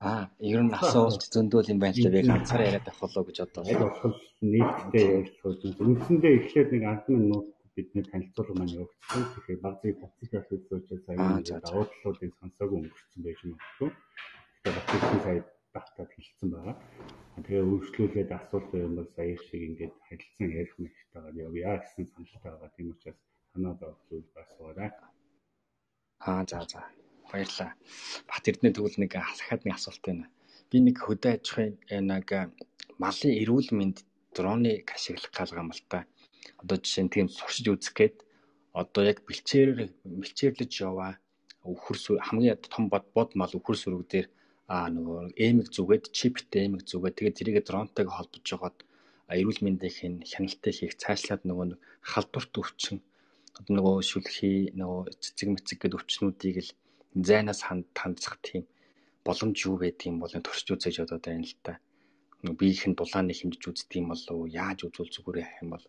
[0.04, 2.12] Аа, ер нь асуулт зөндөл юм байна л да.
[2.12, 3.64] Би ганцаараа яриад авах болоо гэж одоо.
[3.64, 5.80] Яг бол ярилцах үү.
[5.80, 9.24] Үндсэндээ эхлээд нэг 10 минут бидний танилцуулга маань явагдсан.
[9.32, 11.16] Тэгэхээр баг зүй процесс үзүүлж сая
[11.64, 13.90] давуу талуудыг сонсоогүй өнгөрцөн байж магадгүй.
[13.96, 15.40] Тэгэхээр батлын сая
[15.72, 16.76] багтаад хэлсэн байгаа.
[17.48, 22.76] Тэгээ өөрчлүүлээд асуулт юм бол сая шиг ингээд харилцан ярих мэхтэйгээр явъя гэсэн саналтай байгаа.
[22.76, 23.20] Тийм учраас
[23.56, 24.92] санаа зовх зүйл асуурай.
[26.20, 26.82] Аа за за.
[27.32, 27.72] Баярлалаа.
[28.30, 30.26] Бат Эрдэнэ тэгвэл нэг дахиад нэг асуулт байна.
[30.70, 31.76] Би нэг хөдөө аж ахуйн
[32.12, 32.28] нэг
[33.02, 33.98] малын эрүүл мэнд
[34.36, 36.06] дроныг ашиглах галгаа юм л та.
[36.62, 38.16] Одоо жишээ нь тийм сурчиж үзэх гээд
[38.82, 39.70] одоо яг бэлчээр
[40.04, 41.12] бэлчээрлэж яваа
[41.64, 41.98] өвхөр
[42.28, 44.28] хамгийн том бод бод мал өвхөр сүрэг дээр
[44.74, 48.78] аа нөгөө эмэг зүгээд чиптэй эмэг зүгээд тэгээд тэрийг дронтойг холбож жагаад
[49.40, 51.66] эрүүл мэндийн хяналтыг хийх цаашлаад нөгөө
[52.12, 52.98] халдварт өвчин
[53.58, 56.72] одоо нөгөө шүлхий нөгөө цэцэг мэцэг гэдэг өвчнүүдийг л
[57.28, 58.64] зайнаас хандсах тийм
[59.26, 61.80] боломж юу байдаг юм бол туршиж үзэж одоо байна л та.
[62.44, 64.52] Нөгөө биеийнх нь дулааны хэмжиж үздэг юм болов уу?
[64.52, 65.86] Яаж үзвэл зүгээр яах юм бол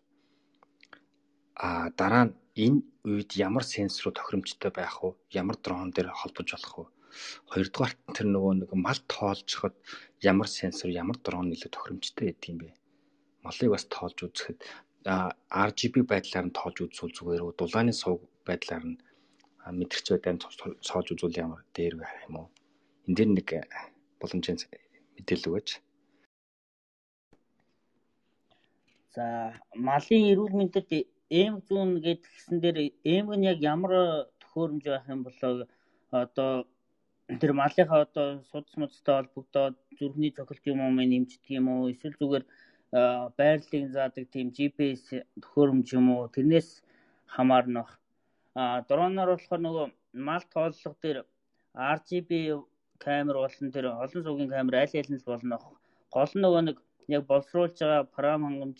[1.57, 2.33] а дараа нь
[2.65, 5.09] энэ үед ямар сенсоруу тохиромжтой байх вэ?
[5.41, 6.85] Ямар дрон дээр холбож болох вэ?
[7.51, 9.75] Хоёрдугаарт тэр нөгөө нэг мал тоолжоход
[10.21, 12.69] ямар сенсор, ямар дрон илүү тохиромжтой байдаг юм бэ?
[13.43, 14.59] Малыг бас тоолж үзэхэд
[15.07, 17.53] RGB байдлаар нь тоолж үзвэл зүгээр үү?
[17.59, 18.99] Дулааны сувг байдлаар нь
[19.79, 20.39] мэдэрч байдаан
[20.87, 22.47] цоолж үзвэл ямар дээр байх юм уу?
[23.07, 23.49] Энд дээр нэг
[24.19, 24.59] боломжийн
[25.15, 25.69] мэдээлэл өгөөч.
[29.15, 29.25] За
[29.73, 30.89] малын эрүүл мэндэд
[31.41, 33.93] эм зүүн гэдгсэн дээр эм нь яг ямар
[34.41, 35.67] төхөөрөмж байх юм болоо
[36.11, 36.51] одоо
[37.41, 42.45] тэр малынхаа одоо судас мудастай холбогдоод зүрхний цохилт юм уу нэмждэг юм уу эсвэл зүгээр
[42.91, 45.03] байрлалыг заадаг тийм GPS
[45.43, 46.69] төхөөрөмж юм уу тэрнээс
[47.35, 47.89] хамаарнах
[48.55, 49.85] а дроноор болохоор нөгөө
[50.27, 51.17] мал тооллого дээр
[51.95, 52.31] RGB
[53.05, 55.57] камер болон тэр олон суугийн камер аль аль нь болно.
[56.15, 56.77] Гол нь нөгөө нэг
[57.15, 58.79] яг боловсруулж байгаа парам хангамж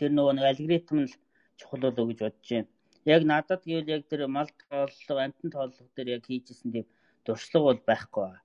[0.00, 1.12] тэр нөгөө нэг алгоритм нь
[1.58, 2.70] чухал болов гэж бодож байна.
[3.14, 6.86] Яг надад гэвэл яг тэр мал тооллого, амтан тооллого дээр яг хийжсэн тийм
[7.26, 8.40] дуршлаг бол байхгүй байна.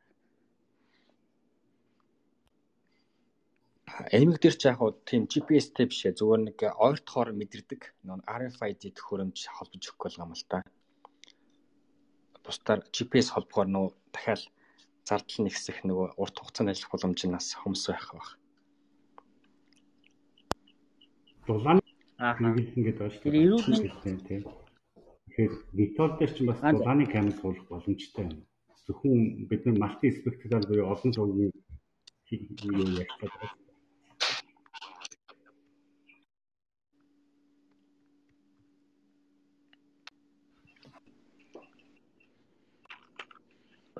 [3.95, 6.19] Эмэг дээр ч яг хуу тийм GPS-тэй биш ээ.
[6.19, 10.59] Зүгээр нэг ойртохоор мэдэрдэг нэг RFID төхөөрөмж холбож өгөх болгоом л та.
[12.43, 14.43] Бусдаар GPS холбохоор нөө дахиад
[15.07, 18.29] зардал нэгсэх нөгөө урт хугацаанд ажиллах боломж нь бас хумс байх байх.
[21.47, 21.79] Дулаан
[22.19, 22.35] Аа.
[22.35, 24.43] ингээд байна шүү мэнд- Тийм.
[25.31, 28.43] Тэгэхээр Vitol дээр ч бас дулааны камер суулгах боломжтой байна.
[28.83, 31.51] Зөвхөн бид нар малти спектакль буюу олон цугийн
[32.75, 33.55] юу яаж чадах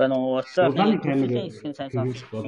[0.06, 2.46] Гэнэ уусаа Дулааны камер хэсгийн сайн сонсохгүй.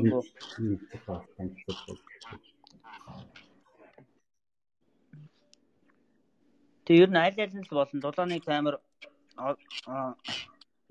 [6.86, 8.76] Тэг ер нь аль аль нь болон дулааны камер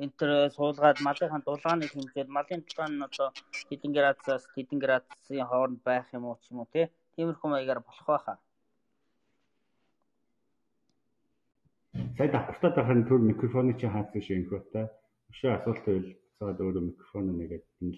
[0.03, 3.29] энтер суулгаад малынхаа дулааныг хэмжээд малын дулаан нь одоо
[3.69, 6.91] хэдэн градусаас хэдэн градусын хооронд байх юм уу ч юм уу тий.
[7.15, 8.37] Тиймэрхүү маягаар болох байхаа.
[12.17, 14.87] Сая давхартаа дахин түр микрофоны чи хаацсан энэ хөтэй.
[15.31, 17.97] Өшөө асуулт байвал цаад өөрөө микрофон нэгээд л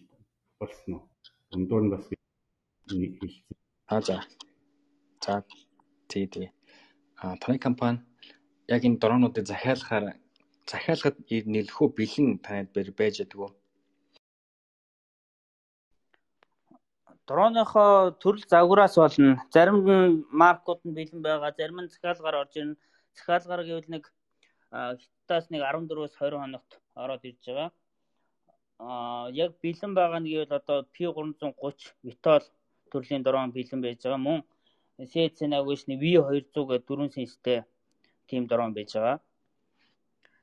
[0.62, 1.02] болсон уу?
[1.54, 3.56] Өндөө нь бас хэлсэн.
[3.90, 4.16] Аа за.
[5.24, 5.42] За
[6.10, 6.48] тий тий.
[7.18, 7.98] А таны компани
[8.74, 10.04] яг энэ дронуудыг захиалахаар
[10.70, 12.70] захиалахад нэлэхүү бэлэн танад
[13.00, 13.50] байж уу?
[17.26, 19.42] Дроныхоо төрөл загвараас болно.
[19.54, 19.78] Зарим
[20.30, 22.80] маркууд нь бэлэн байгаа, зарим нь захиалгаар орж ирнэ.
[23.18, 24.04] Захиалгаар гэвэл нэг
[24.70, 26.70] хятадаас нэг 14-өөс 20 хоногт
[27.02, 27.70] ороод ирж байгаа.
[28.78, 32.42] Аа яг бэлэн байгаа нь гэвэл одоо P330 Vitol
[32.90, 34.26] төрлийн дрон бэлэн байж байгаа.
[34.26, 34.40] Мөн
[35.10, 37.58] CC-8-өөс нэг V200 гэдэг дөрвөн сенстэй
[38.28, 39.18] тийм дрон байж байгаа.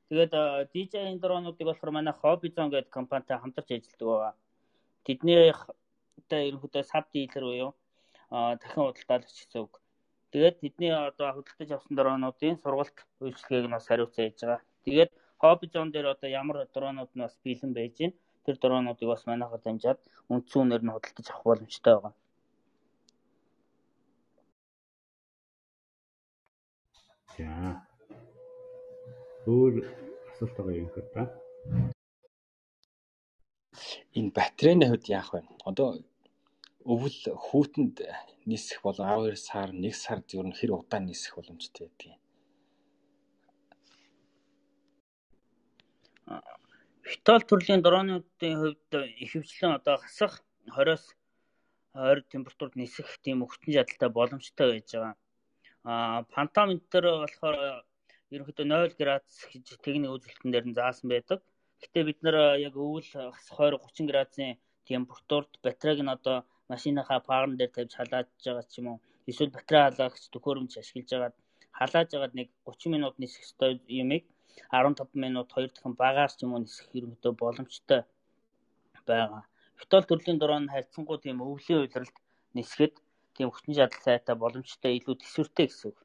[0.10, 0.34] Тэгээд
[0.74, 4.34] DJI дронуудыг болохоор манай Hobbyzone гэдэг компанитай хамтарч ажилладаг байгаа.
[5.06, 7.72] Тэднийхтэй ерөнхийдөө саб дилер буюу
[8.30, 9.74] дахин худалдаалагч гэсэн үг.
[10.32, 14.62] Тэгээд тэдний одоо худалдаж авсан дронуудын сургалт үйлчлэгийг нь бас хариуцсан яж байгаа.
[14.86, 18.14] Тэгээд Hobbyzone дээр одоо ямар дронууд нь бас бэлэн байж гин
[18.46, 20.00] тэр дронуудыг бас манайхаар дамжаад
[20.32, 22.14] үндсэн үнээр нь худалдаж авах боломжтой байгаа.
[27.36, 27.50] За.
[29.50, 29.74] Өөр
[30.30, 31.24] асуулт байгаа юм хэрэг та.
[34.18, 35.42] Энэ батарейны хувьд яах вэ?
[35.70, 35.90] Одоо
[36.94, 37.96] өвөл хүүтэнд
[38.46, 42.22] нисэх бол 12 сар, 1 сард ер нь хэр удаан нисэх боломжтой байдгийг.
[47.06, 48.92] Витол төрлийн дронуудын хувьд
[49.24, 50.34] ихэвчлэн одоо хасах
[50.74, 51.04] 20-оос
[51.94, 55.14] 20 температурд нисэх тийм өгтөн чадaltaй боломжтой байж байгаа.
[55.86, 56.26] Аа
[56.74, 57.58] энэ төр болохоор
[58.34, 61.40] ерөнхийдөө 0 градус гэж техник үзүүлэлтэн дээр нь заасан байдаг.
[61.82, 62.38] Гэтэ бид нэр
[62.68, 64.58] яг өвөл хасах 20 30 градусын
[64.90, 66.38] температурт батарейг нь одоо
[66.74, 69.00] машиныхаа паарн дээр тавьж халааж байгаа ч юм уу.
[69.30, 71.36] Эсвэл батарей халаагч төхөөрөмж ашиглаж агаад
[71.80, 73.72] халааж агаад нэг 30 минут нисэх ёстой
[74.04, 74.26] юмыг
[74.72, 78.02] 15 минут хоёр дахин багаар ч юм уу нисэх ерөнхийдөө боломжтой
[79.08, 79.44] байгаа.
[79.80, 82.16] Витол төрлийн дрон харьцангуй тийм өвлийн уйлралд
[82.58, 82.96] нисгэд
[83.36, 85.98] тийм хүчин чадалтай боломжтой илүү төсвөртэй гэсэн үг.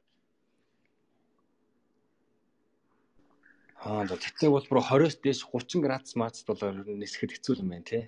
[3.81, 6.61] Аа за тэгтээ бол бүр 20-оос дээш 30 градус мацд бол
[7.01, 8.03] нисэхэд хэцүү юм байна тий.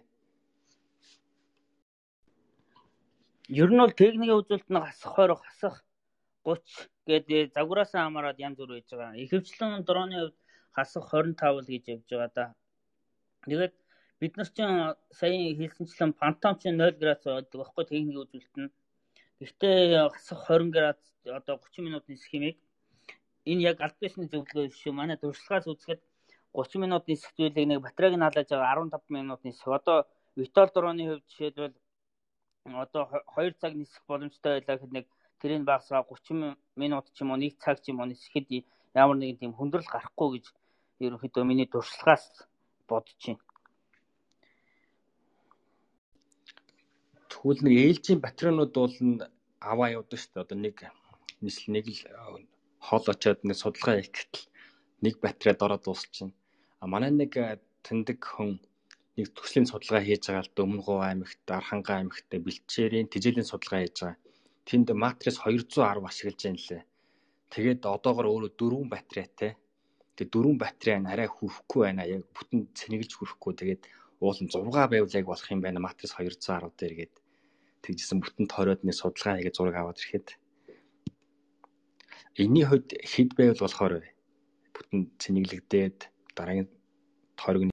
[3.49, 5.75] Ер нь бол техникийн үзүүлэлт нь хасах 20 хасах
[6.45, 9.21] 30 гэдэг загвараас хамаарат янз бүр байж байгаа.
[9.23, 10.37] Ихэвчлэн дроны хувьд
[10.75, 12.45] хасах 25 л гэж явж байгаа да.
[13.45, 13.73] Тэгээд
[14.19, 14.75] бид нар чинь
[15.19, 18.73] сая хэлсэнчлэн пантом чинь 0 градус байдаг байхгүй техникийн үзүүлэлт нь.
[19.39, 21.07] Гэхдээ хасах 20 градус
[21.39, 22.57] одоо 30 минут нисэх юмыг
[23.45, 24.93] энэ яг аль бишний зөвлөгөө шүү.
[24.95, 26.01] Манай туршлагаас үзэхэд
[26.53, 29.67] 30 минут нисэх зүйлийг нэг батарейг нь халааж байгаа 15 минут нисэх.
[29.67, 31.75] Одоо Vitol дроны хувьд жишээлбэл
[32.83, 33.03] одоо
[33.35, 35.05] 2 цаг нисэх боломжтой байлаа гэхэд нэг
[35.43, 38.47] тэрийг багасгаа 30 минут ч юм уу 1 цаг ч юм уу нисэхэд
[38.95, 40.45] ямар нэгэн тийм хүндрэл гарахгүй гэж
[41.03, 42.47] ерөнхийдөө миний туршлагаас
[42.87, 43.43] бодож байна.
[47.27, 48.95] Тэгвэл нэг ээлжийн батарейнууд бол
[49.59, 50.43] аваа явдаг шүү дээ.
[50.47, 50.77] Одоо нэг
[51.43, 52.01] нисэл нэг л
[52.87, 54.43] хол очоод нэг судалгаа хийхдээ
[55.03, 56.31] нэг батарейд ороод дуусчихна.
[56.79, 57.35] А манай нэг
[57.83, 58.63] тэндэг хүн
[59.19, 64.22] нэг төслийн судалгаа хийж байгаа л Дөмнгөө аймагт, Архангай аймагт бэлчээрийн тижээлийн судалгаа хийж байгаа.
[64.63, 66.83] Тэнд матрис 210 ашиглаж байна лээ.
[67.53, 69.51] Тэгээд одоогор өөрөө дөрвөн батарейтай.
[70.15, 72.07] Тэгээд дөрвөн батарей нь арай хүрхгүй байна.
[72.07, 73.53] Яг бүтэн цэнэглэж хүрхгүй.
[73.59, 73.81] Тэгээд
[74.23, 75.83] уулын 6 байвал яг болох юм байна.
[75.83, 77.13] Матрис 210 дээр гээд
[77.83, 80.27] тэгжсэн бүтэн тойроод нэг судалгаа хийгээд зураг аваад ирэхэд
[82.39, 83.93] энэний хувьд хэд байвал болохоор?
[84.73, 85.97] Бүтэн цэнэглэгдээд
[86.33, 86.69] дараагийн
[87.35, 87.72] тойрог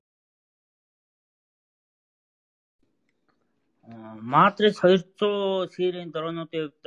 [4.21, 6.85] Matrix 200 серийн дронуудын хувьд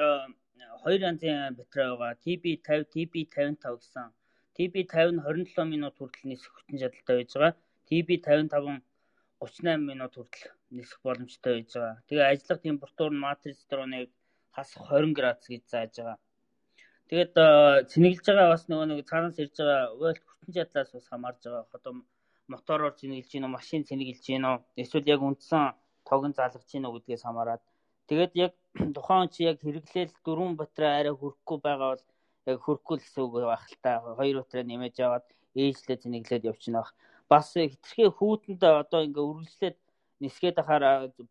[0.83, 2.19] хоёр янзын батарей байгаа.
[2.23, 4.07] TB50, TB55 гэсэн.
[4.55, 7.53] TB50 нь 27 минут хүртэл нисэх хүчин чадалтай байж байгаа.
[7.89, 8.81] TB55
[9.41, 11.95] 38 минут хүртэл нисэх боломжтой байж байгаа.
[12.07, 14.09] Тэгээ ажиллах температур нь Matrix дроныг
[14.55, 16.17] хасах 20 градус гэж зааж байгаа.
[17.09, 17.33] Тэгээд
[17.91, 21.65] цэнэглэж байгаа бас нөгөө нэг цаанаас ирж байгаа уйлт хүчин чадлаас бас хамаарж байгаа.
[21.77, 21.93] Одоо
[22.51, 25.73] мотороор цэнэглэж гин үү, машин цэнэглэж гин үү, эсвэл яг үндсэн
[26.07, 27.63] тог нь залгаж гин үү гэдгээс хамаарат.
[28.07, 28.53] Тэгээд яг
[28.95, 32.03] тухайн чи яг хэрэглээл дөрвөн батарей арай хөрөхгүй байгаа бол
[32.51, 33.91] яг хөрөхгүй л гэсэн үг байх л та.
[34.19, 36.91] Хоёр батарей нэмэж аваад ээжлээ цэнэглээд явчихна байх.
[37.31, 39.77] Бас хитрхи хүүтэнд одоо ингээ үргэлжлээд
[40.23, 40.83] нисгээд ахаар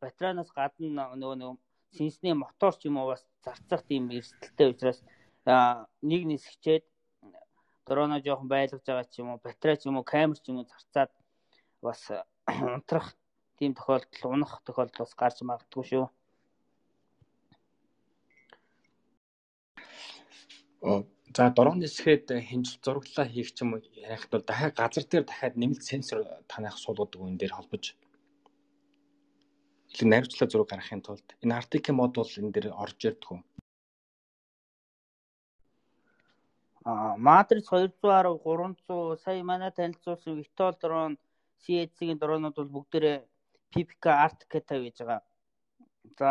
[0.03, 1.57] батарейнаас гадна нөгөө нөгөө
[1.97, 4.99] синсний мотор ч юм уу бас зарцах тийм эрсдэлтэй учраас
[6.11, 6.85] нэг нисгчээд
[7.87, 10.71] дроноо жоохон байлгаж байгаа ч юм уу батарей ч юм уу камер ч юм уу
[10.73, 11.11] зарцаад
[11.85, 12.01] бас
[12.77, 13.09] унтрах
[13.59, 16.07] тийм тохиолдол унах тохиолдол бас гарч магадгүй шүү.
[21.37, 25.55] За дрон нисгээд хинжил зураглалаа хийх ч юм уу ярихт бол дахиад газар дээр дахиад
[25.57, 26.19] нэмэлт сенсор
[26.51, 27.85] танах суулгадаг энэ дээр холбож
[29.93, 33.41] илүү найруулчлаа зураг гаргахын тулд энэ RTK мод бол энэ дээр орж ирдэг үү?
[37.27, 41.13] Matrix 210 300 сая манай танилцуулсан Vitol дрон
[41.63, 43.19] CH-ийн дронууд бол бүгдээрээ
[43.73, 45.21] PPK Arctic гэж байгаа.
[46.19, 46.31] За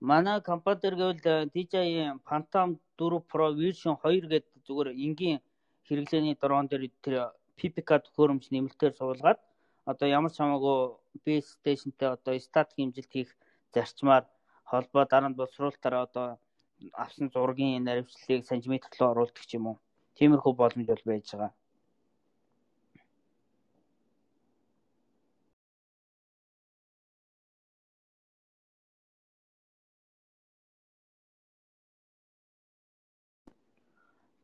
[0.00, 5.38] манай дээр гэвэл DJI Phantom 4 Pro version 2 гэдэг зүгээр энгийн
[5.86, 7.14] хэрэглээний дрон дээр тэр
[7.58, 9.38] PPK төхөөрөмж нэмэлтээр суулгаад
[9.90, 10.78] одоо ямар ч хамаагүй
[11.24, 13.30] base stationтэй одоо статик хэмжилт хийх
[13.74, 14.24] зарчмаар
[14.70, 16.26] холбоо дараа нь боловсруулалтаараа одоо
[17.04, 19.76] авсан зургийн наривчлалыг сантиметр руу оруулдаг ч юм уу.
[20.16, 21.52] Тиймэрхүү боломж бол байж байгаа.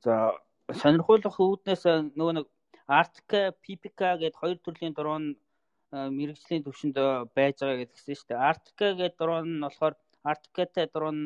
[0.07, 0.17] За
[0.71, 1.83] сонирхолтой үүднээс
[2.15, 2.47] нөгөө нэг
[2.87, 3.31] Arctic
[3.63, 5.25] PPK гэдэг хоёр төрлийн дрон
[5.91, 6.97] мэрэгжлийн төвшөнд
[7.35, 8.47] байж байгаа гэдгсэн шүү дээ.
[8.51, 9.95] Arctic гэдэг дрон нь болохоор
[10.31, 11.19] Arctic-тэй дрон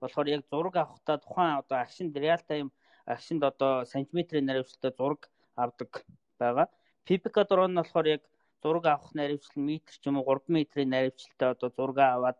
[0.00, 2.72] болохоор яг зураг авахдаа тухайн одоо агшинд реал тайм
[3.04, 5.90] агшинд одоо сантиметрийн наривчлалтай зураг авдаг
[6.40, 6.66] байгаа.
[7.04, 8.22] PPK дрон нь болохоор яг
[8.62, 12.38] зураг авах наривчлал метр ч юм уу 3 метрийн наривчлалтай одоо зураг аваад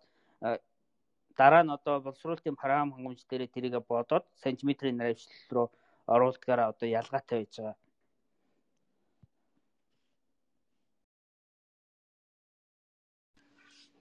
[1.37, 5.69] дараа нь одоо боловсруулалтын програм хангамж дээр тэрийг бодоод сантиметрийн наривчлал руу
[6.07, 7.77] оруулдгаараа одоо ялгаатай байж байгаа.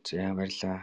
[0.06, 0.82] За баярлаа.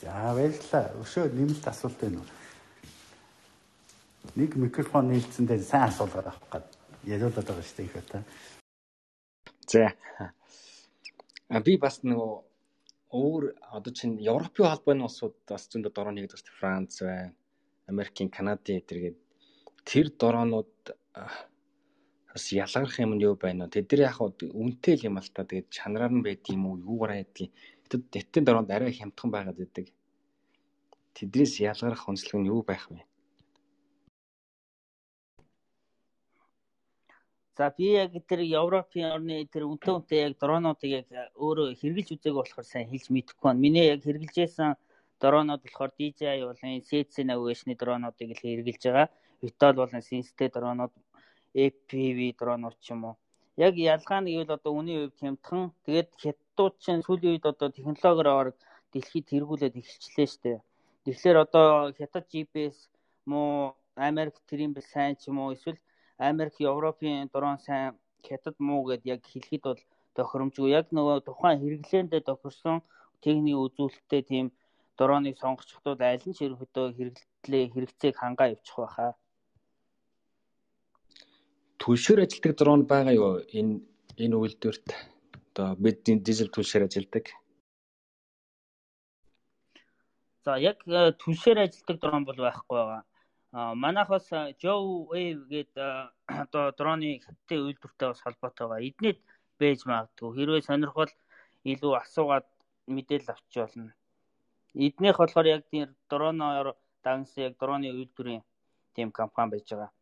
[0.00, 0.84] За баярлалаа.
[1.02, 2.28] Өшөө нэмэлт асуулт байна уу?
[4.40, 6.66] Нэг микрофон нээлтсэндээ сайн асуулгаар авах гээд
[7.04, 8.24] яриулаад байгаа шүү дээ их та.
[9.68, 9.92] За.
[11.48, 12.48] А би бас нөгөө
[13.12, 16.28] өөр одоо чинь Европын холбооны улсууд бас зөндөө дороо дээ.
[16.60, 17.32] Франц байна,
[17.88, 19.18] Америкийн, Канадын тэргээд
[19.88, 20.72] тэр дороонууд
[22.32, 23.80] бас ялгарх юм нь юу байна вэ?
[23.80, 25.48] Тэд нар яг үнэтэй л юм л та.
[25.48, 26.76] Тэгээд чанараар нь байд юм уу?
[26.76, 27.52] Юугаар байдгийг.
[27.88, 29.86] Тэд дэттэн дороонд арай хямдхан байгаад байдаг.
[31.16, 33.08] Тэдрээс ялгарх онцлог нь юу байх вэ?
[37.58, 42.38] За би яг тэр Европын орны тэр үнэтэй үнэтэй яг дронуудыг яг өөрөө хэрглэж үзээгүй
[42.38, 43.58] болохоор сайн хэлж мэдэхгүй байна.
[43.58, 44.78] Миний яг хэрглэжсэн
[45.18, 49.08] дронууд болохоор DJI болон CC Navigation-ы дронуудыг л хэрглэж байгаа.
[49.42, 50.94] Vitol болон Sense-тэй дронууд
[51.64, 53.16] APV дронууд ч юм уу.
[53.58, 55.74] Яг ялгаа нь гэвэл одоо үний хувьд хямдхан.
[55.82, 58.54] Тэгээд хятадууд чинь сүүлийн үед одоо технологиор
[58.94, 60.62] дэлхийд тэргүүлээд эхэлчлээ штэ.
[61.02, 62.86] Тэгэхээр одоо хятад GPS
[63.26, 65.82] муу Америк Trimble сайн ч юм уу эсвэл
[66.18, 69.82] Америк Европын дрон сайн хятад муу гэд яг хэлэхэд бол
[70.16, 70.70] тохиромжгүй.
[70.80, 72.82] Яг нөгөө тухайн хэрэглээндээ тохирсон
[73.22, 74.46] техникийн үзүүлэлттэй тийм
[74.98, 79.12] дроныг сонгочихдод аль нь ч ерөнхийдөө хэрэглээ хэрэгцээг хангаа явуучих байхаа
[81.88, 83.32] түлшээр ажилладаг дрон байгаа юу?
[83.58, 83.80] Энэ
[84.22, 84.88] энэ үйлдвэрт
[85.48, 87.24] одоо бид дизель түлшээр ажилладаг.
[90.44, 93.02] За яг э, түлшээр ажилладаг дрон бол байхгүй байгаа.
[93.52, 94.28] Манайх бас
[94.60, 96.12] Joe Wave гэдэг
[96.44, 98.86] одоо дроны хятадын үйлдвэртэй бас холбоотой байгаа.
[98.88, 99.18] Эднийд
[99.58, 100.28] байж магадгүй.
[100.36, 101.12] Хэрвээ сонирхвол
[101.64, 102.46] илүү асуугаад
[102.86, 103.92] мэдээлэл авч болно.
[104.74, 108.44] Эднийх болохоор яг тийм дроноор дагнсан яг дроны үйлдвэрийн
[108.94, 109.92] тийм компани байж байгаа.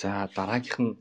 [0.00, 0.94] За дараагийнх нь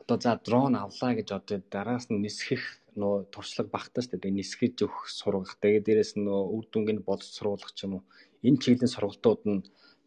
[0.00, 2.62] одоо за дрон авлаа гэж одоо дараас нь нисгэх
[3.00, 4.38] нөө туршлага багтаа шүү дээ.
[4.38, 5.54] Нисгэж өгөх сургах.
[5.60, 8.04] Тэгээд дээрэс нь нөө үр дүнгийн боловсруулах ч юм уу.
[8.46, 9.66] Энэ чиглэлийн сургалтууд нь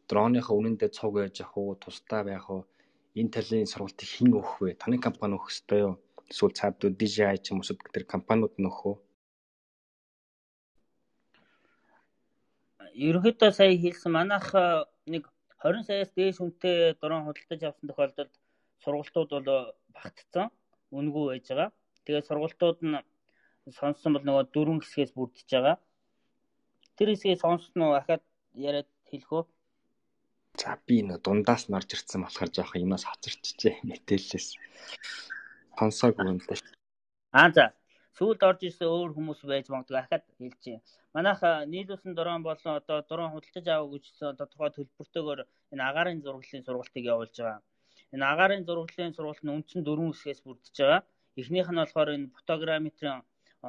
[0.10, 2.64] дроныхоо үнэндээ цуг байж ах уу, тусдаа байх уу?
[3.20, 4.72] энэ талын сургалтыг хэн өгөх вэ?
[4.82, 5.94] Таны компани өгөх ёстой юу?
[6.30, 8.98] Эсвэл цаадууд DJI ч юм уу тэр компаниуд нь өгөх үү?
[13.08, 14.48] Ерөнхийдөө сая хэлсэн манайх
[15.10, 15.24] нэг
[15.64, 18.34] 20 саяас дээш хүнтэй дрон худалдаж авсан тохиолдолд
[18.84, 19.50] сургалтууд бол
[19.96, 20.48] багтцсан
[20.94, 21.70] үнгүй байж байгаа.
[22.06, 22.98] Тэгээд сургалтууд нь
[23.78, 25.78] сонссон бол нөгөө дөрвөн хэсгээс бүрдэж байгаа.
[26.98, 28.24] Тэр хэсгийг сонссон уу ахаад
[28.68, 29.44] яриад хэлэх үү?
[30.62, 34.48] За би нөө дундаас нь орж ирсэн болохоор жоох юмас хоцорчжээ мэдээллээс.
[35.78, 36.64] Сонсоогүй юм л.
[37.40, 37.66] Аа за.
[38.18, 40.84] Сүүлд орж ирсэн өөр хүмүүс байж магадгүй ахаад хэлж чинь.
[41.16, 41.40] Манайх
[41.72, 45.42] нийлүүлсэн дрон болон одоо дрон худалдаж авах гэжсэн тодорхой төлбөртэйгээр
[45.72, 47.62] энэ агаарын зураглалын сургалтыг явуулж байгаа.
[48.14, 51.02] Энэ агаарын зураглалын сургалт нь үндсэн дөрвөн хэсгээс бүрдэж байгаа.
[51.40, 53.20] Эхнийх нь болохоор энэ фотограмметрийн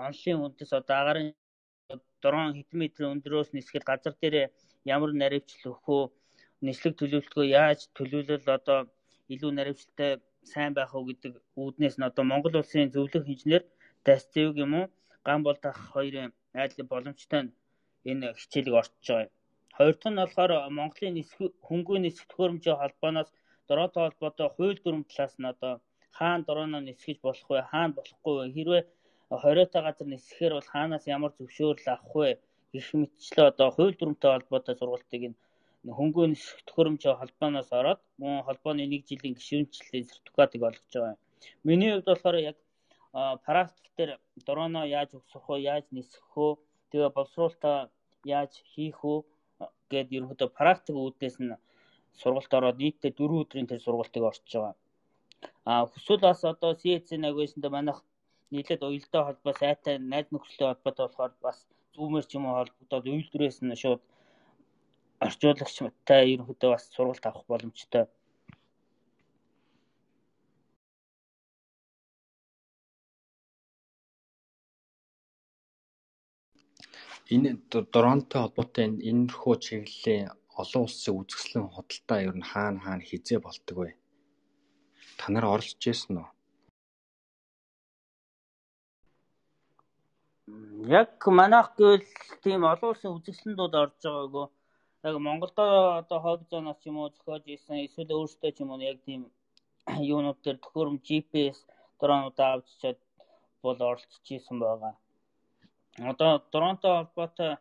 [0.07, 1.31] онлын үндэс одоо агаарын
[2.23, 4.37] дрон хэдэн метрийн өндрөөс нисгээд газар дээр
[4.95, 6.05] ямар наривчлал өгөх үү
[6.67, 8.79] нислэг төлөвлөлтөө яаж төлөвлөл одоо
[9.35, 10.13] илүү наривчлалтай
[10.53, 13.63] сайн байх уу гэдэг үүднээс нь одоо Монгол улсын зөвлөх инженер
[14.07, 14.87] Дасцэвг юм уу
[15.27, 16.31] ган бол дах хоёрын
[16.63, 17.43] айдлын боломжтой
[18.11, 19.31] энэ хичээлийг орчиж байгаа.
[19.77, 21.17] Хоёр дахь нь болохоор Монголын
[21.67, 23.31] хөнгөө нисэх төхөөрөмжийн холбооноос
[23.69, 25.73] дороотой холбоотой хууль дүрм талаас нь одоо
[26.19, 28.83] хаана дорооно нисгэж болох вэ хаана болохгүй вэ хэрвээ
[29.45, 32.31] хориотой газар нисэхээр бол хаанаас ямар зөвшөөрөл авах вэ
[32.73, 35.37] гэх мэтчлээ одоо хууль дүрмтэй холбоотой сургалтыг нь
[35.99, 41.17] хөнгөө нисэх төхөөрөмжийн холбооноос ороод мөн холбооны нэг жилийн гишүүнчлэлийн сертификатыг олгож байгаа.
[41.67, 42.59] Миний хувьд болохоор яг
[43.47, 44.11] практик дээр
[44.47, 46.49] дроноо яаж өгсөх вэ, яаж нисэх вэ,
[46.91, 47.79] тэгээ боловсруулалтаа
[48.37, 49.15] яаж хийх вэ
[49.91, 51.57] гэд ерөнхийдөө практик үүднээс нь
[52.21, 54.77] сургалт ороод нийтдээ 4 өдрийн тэр сургалтыг орчиж байгаа.
[55.71, 57.99] А хүсвэл бас одоо CEC-ийн агуулсанд манайх
[58.53, 61.59] нийлээд уялдаа холбоо сайтай найз нөхөрлөлийн холбоотой болохоор бас
[61.95, 64.03] зүүмэр ч юм уу холбогдоод үйлдвэрээс нь шууд
[65.27, 68.05] орчуулагчтай ерөнхийдөө бас сургалт авах боломжтой.
[77.35, 77.51] Энэ
[77.93, 80.27] дронтой холбоотой энэрхүү чиглэлийн
[80.61, 83.91] олон улсын үзэсгэлэн худалдаа ер нь хаана хаана хизээ болдог вэ?
[85.21, 86.29] Та нар оролцож байсан уу?
[91.01, 92.09] Яг манайх гэвэл
[92.45, 94.47] тийм олон улсын үзэсгэлэнтүүд орж байгаагүй
[95.09, 95.65] яг Монголдо
[96.01, 99.23] одоо хог зоноос юм уу зохиож исэн эсвэл өөртөө ч юм уу яг тийм
[100.15, 101.59] юунууд дээр төхөөрөм GPS
[102.01, 102.99] дронуудаа авчичаад
[103.65, 104.95] бол оролцож исэн байгаа.
[106.11, 107.53] Одоо дронтой холбоотой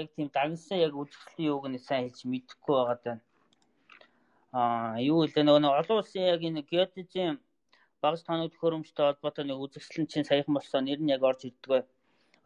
[0.00, 3.18] яг тийм дагнсан яг үзэсгэлэн юуг нь сайн хэлж мэдэхгүй байгаа даа.
[4.52, 7.36] Аа юу вэ нөгөө олон улсын яг энэ геодезийн
[8.00, 11.82] багц тооны төхөөрөмжтэй холбоотой нэг үзэсгэлэн чинь саяхан болсон нэр нь яг орж ирдэг бай.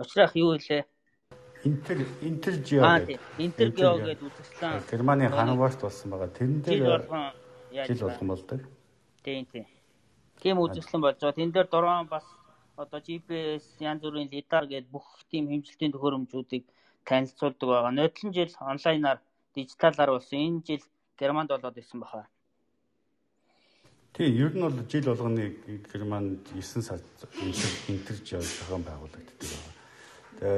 [0.03, 0.82] Учрах юу вэ?
[1.62, 3.20] Интер Интержио гэдэг.
[3.38, 4.82] Интергио гэдэг үзэсгэлэн.
[4.90, 6.30] Германы ханварт болсон байгаа.
[6.34, 6.82] Тэрэн дээр
[7.86, 8.61] жил болгон болдог.
[9.22, 9.66] Тийм тийм.
[10.42, 11.38] Тийм үзэсгэлэн болж байгаа.
[11.38, 12.26] Тэн дээр дрон бас
[12.74, 16.64] одоо GPS янз бүрийн лидар гэдэг бүх тийм хэмжилтийн төхөөрөмжүүдийг
[17.07, 17.92] танилцуулдаг байгаа.
[17.94, 19.18] Нодлон жил онлайнаар
[19.55, 20.38] дижиталаар болсон.
[20.38, 20.84] Энэ жил
[21.22, 22.26] Германд болоод исэн баха.
[24.12, 25.54] Тийм, ер нь бол жил болгоны
[25.92, 26.98] Германд 9 сар
[27.88, 29.70] интерж зохион байгуулагддаг байна.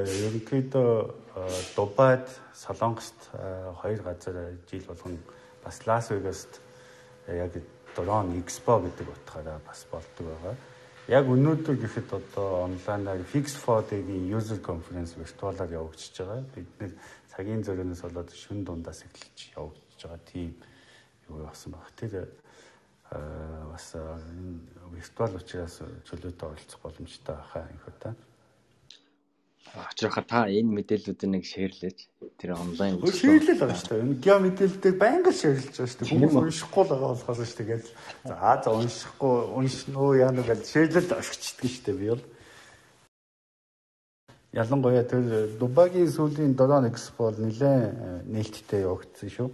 [0.08, 0.88] Ерөнхийдөө
[1.76, 3.28] Дубайд, Солонгост
[3.82, 5.18] хоёр газар жил болгон
[5.62, 6.60] бас Лас Вегаст
[7.28, 7.52] яг
[7.94, 10.56] дрон экспо гэдэг утгаараа бас болдог байгаа.
[11.08, 16.40] Яг өнөөдөр гэхэд одоо онлайнаар Fix for-ийн user conference виртуалаар явагдаж байгаа.
[16.56, 16.92] Бид нэр
[17.28, 20.52] цагийн зөрөөнөөс болоод шүн дундаас эхэлж явагдаж байгаа тийм
[21.28, 21.88] юу болсон баг.
[21.96, 22.28] Тэр
[23.11, 23.94] бас
[24.92, 28.14] виртуал учраас чөлөөтэй оролцох боломжтой байхаа энэ хөтэ.
[29.74, 31.98] Очрохоо та энэ мэдээллүүдийг нэг шеэрлэж
[32.38, 34.05] тэр онлайн шеэрлэл байгаа шүү дээ.
[34.07, 36.11] Энэ гео мэдээллүүдийг байнга шеэрлж байгаа шүү дээ.
[36.14, 37.82] Хүмүүс уншихгүй л байгаа болохоос шүү дээ.
[38.22, 42.24] За за уншихгүй уншноо яа нэг шеэрлэл орчичдаг шүү дээ би бол.
[44.55, 49.48] Ялангуяа тэр Дубайгийн сүүлийн дрон экспо бол нэлээд нээлттэй явагдсан шүү.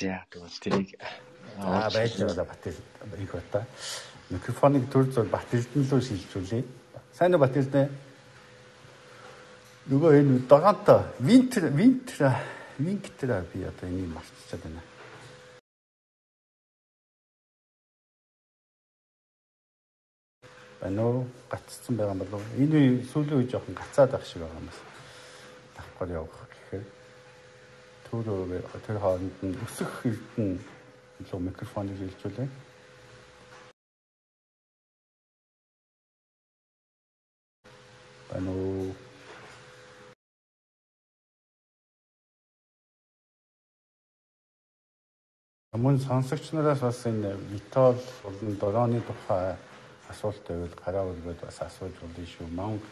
[0.00, 0.96] За тэгвэл тэрийг
[1.60, 2.74] Аа байж байгаа Батэр
[3.20, 3.66] их бата.
[4.30, 6.64] Микрофоныг төр зур Батэрдэн лөө шилжүүлээ.
[7.12, 7.90] Сайн уу Батэрдэн?
[9.92, 12.32] Нөгөө энэ догоонтой винтер винтер
[12.78, 14.80] винтер би одоо энийг марцчихад байна.
[20.80, 21.26] Байна уу?
[21.50, 22.56] Гаццсан байгаа юм болов уу?
[22.56, 24.80] Энэ сүүлийн үе жоохон гацаад байх шиг байгаа юм байна.
[25.76, 26.49] Давхар явах
[28.10, 28.26] түр
[28.86, 30.58] тэр хооронд нь өсөх эрдэн
[31.22, 32.48] илүү микрофоныг хилжүүлээ.
[38.30, 38.90] Байна уу?
[45.78, 49.54] Мөн сонсогч нараас бас энэ металл болон долооны тухай
[50.10, 52.46] асуулт байвал гараа өргөд бас асууж болно шүү.
[52.58, 52.82] Монг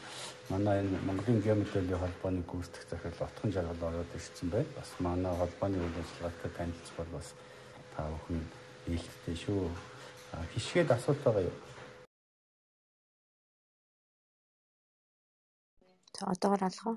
[0.48, 4.70] манай энэ Монголын геомэдэлийн холбооны гүйцэтгэх захирал Отхон жаргал ороод ирсэн байна.
[4.76, 7.28] Бас манай холбооны үйл ажиллагаатай танилцбал бас
[7.94, 8.40] та бүхэн
[8.86, 9.70] ээлжтэй шүү.
[10.54, 11.56] Хишгээд асуулт байгаа юу?
[16.18, 16.96] За одоогор алгаа.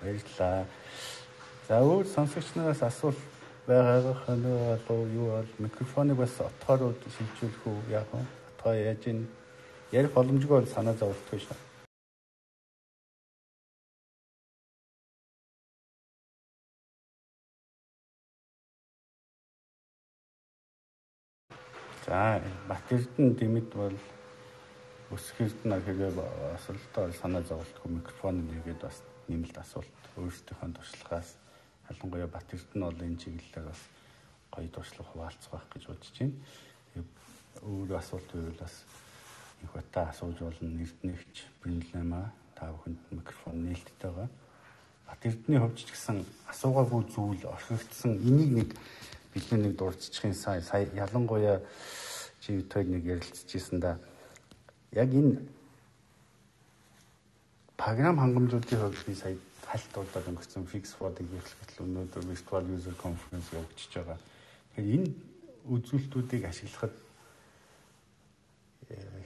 [0.00, 0.66] Баярлалаа.
[1.68, 3.20] За өөр сонсогч нараас асуулт
[3.66, 8.39] байгаагах нь болов юу бол микрофоныг бас отгоор шилжүүлэх үү яах вэ?
[8.60, 9.24] Отгоо яаж ин
[9.88, 11.56] ярих боломжгүй бол санаа зовлтгүй шээ.
[22.04, 23.96] За Бат Эрдэнэ дэмэд бол
[25.08, 26.20] өсөх эрдэнэ хэрэг
[26.52, 31.40] асуултаа санаа зовлтгүй микрофон нэгээд бас нэмэлт асуулт өөрсдийнхөө туршлагаас
[31.88, 33.80] ялангуяа Бат Эрдэнэ бол энэ чиглэлээр бас
[34.52, 36.36] гоё туршлага хуваалцах байх гэж бодож байна.
[37.62, 38.84] Өөр асуулт байвал бас
[39.62, 44.28] их бата асууж болно эрдэнэгч Бинлэма та бүхэнд микрофон нээлттэй байгаа.
[45.06, 48.68] Бат Эрдэнэний хувьд ч гэсэн асуугаагүй зүйл орхигдсан энийг нэг
[49.34, 51.60] бидний нэг дурдчихын сая сая ялангуяа
[52.48, 53.98] өтөр нэг ярилцчихсан да.
[54.92, 55.38] Яг энэ
[57.76, 59.36] програм хангамжуудын хувьд би сая
[59.66, 64.18] хальт дурдаад өнгөрсөн fix for-ыг эхлэхэд өнөөдөр virtual user conference явагдчихж байгаа.
[64.74, 65.08] Тэгэхээр энэ
[65.70, 66.94] үзүүлэлтүүдийг ашиглахад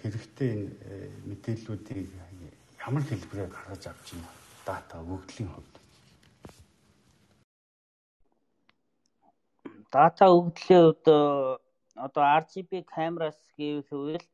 [0.04, 2.08] хэрэгтэй энэ э, мэдээллүүдийг
[2.84, 4.28] ямар хэлбэрээр гаргаж авч байна
[4.68, 5.74] дата өгөгдлийн хувьд
[9.94, 11.18] дата өгөгдлийн хувьд э,
[12.06, 14.26] одоо RGB камераас гэвэл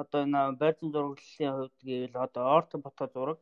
[0.00, 3.40] одоо энэ байрны зураглалын хувьд гэвэл одоо орто фото зураг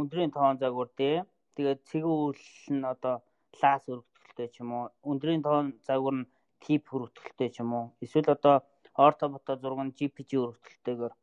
[0.00, 1.24] өндрийн тоон загвар дээ.
[1.56, 2.42] Тэгээд цэгүүл
[2.76, 3.14] нь одоо
[3.60, 4.84] лас өргөтгөлтэй ч юм уу.
[5.10, 6.28] Өндрийн тоон загвар нь
[6.64, 7.86] тип өргөтгөлтэй ч юм уу.
[8.04, 8.56] Эсвэл одоо
[8.96, 11.14] орто фото зураг нь JPG өргөтгөлтэйгээр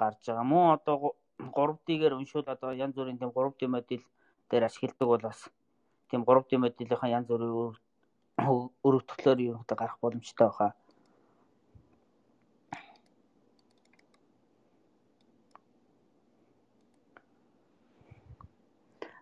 [0.00, 0.44] гарч байгаа.
[0.52, 4.04] Мөн одоо 3D-гээр уншуул одоо янз бүрийн тийм 3D модель
[4.50, 5.40] дээр ашигладаг бол бас
[6.10, 7.52] тийм 3D моделийнхаа янз бүрийн
[8.86, 10.68] өргөтгөлөөр ерөнхийдөө гарах боломжтой баха.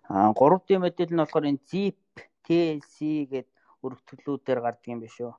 [0.09, 2.03] А 3D модель нь болохоор энэ Zip,
[2.44, 2.96] TLC
[3.32, 3.48] гээд
[3.84, 5.32] өргөтгөлүүдээр гардаг юм биш үү.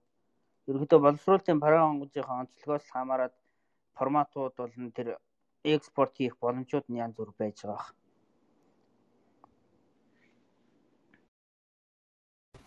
[0.68, 2.08] Ерөнхийдөө боловсруулалтын програмын
[2.40, 3.36] онцлогоос хамаарат
[3.98, 5.18] форматууд бол тэр
[5.64, 7.92] экспорт хийх боломжууд нь янз бүр байж байгаа.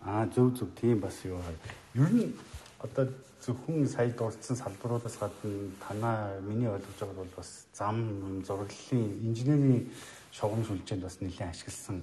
[0.04, 1.58] Аа зөв зөв тийм бас юу байна.
[1.94, 2.36] Ер нь
[2.84, 3.08] одоо
[3.40, 7.96] зөвхөн сая дурдсан салбаруудаас гадна танаа миний ойлгож байгаа бол бас зам
[8.46, 9.90] зураглалын инженерийн
[10.32, 11.98] шугам сүлжээнд бас нэлээд ашигласан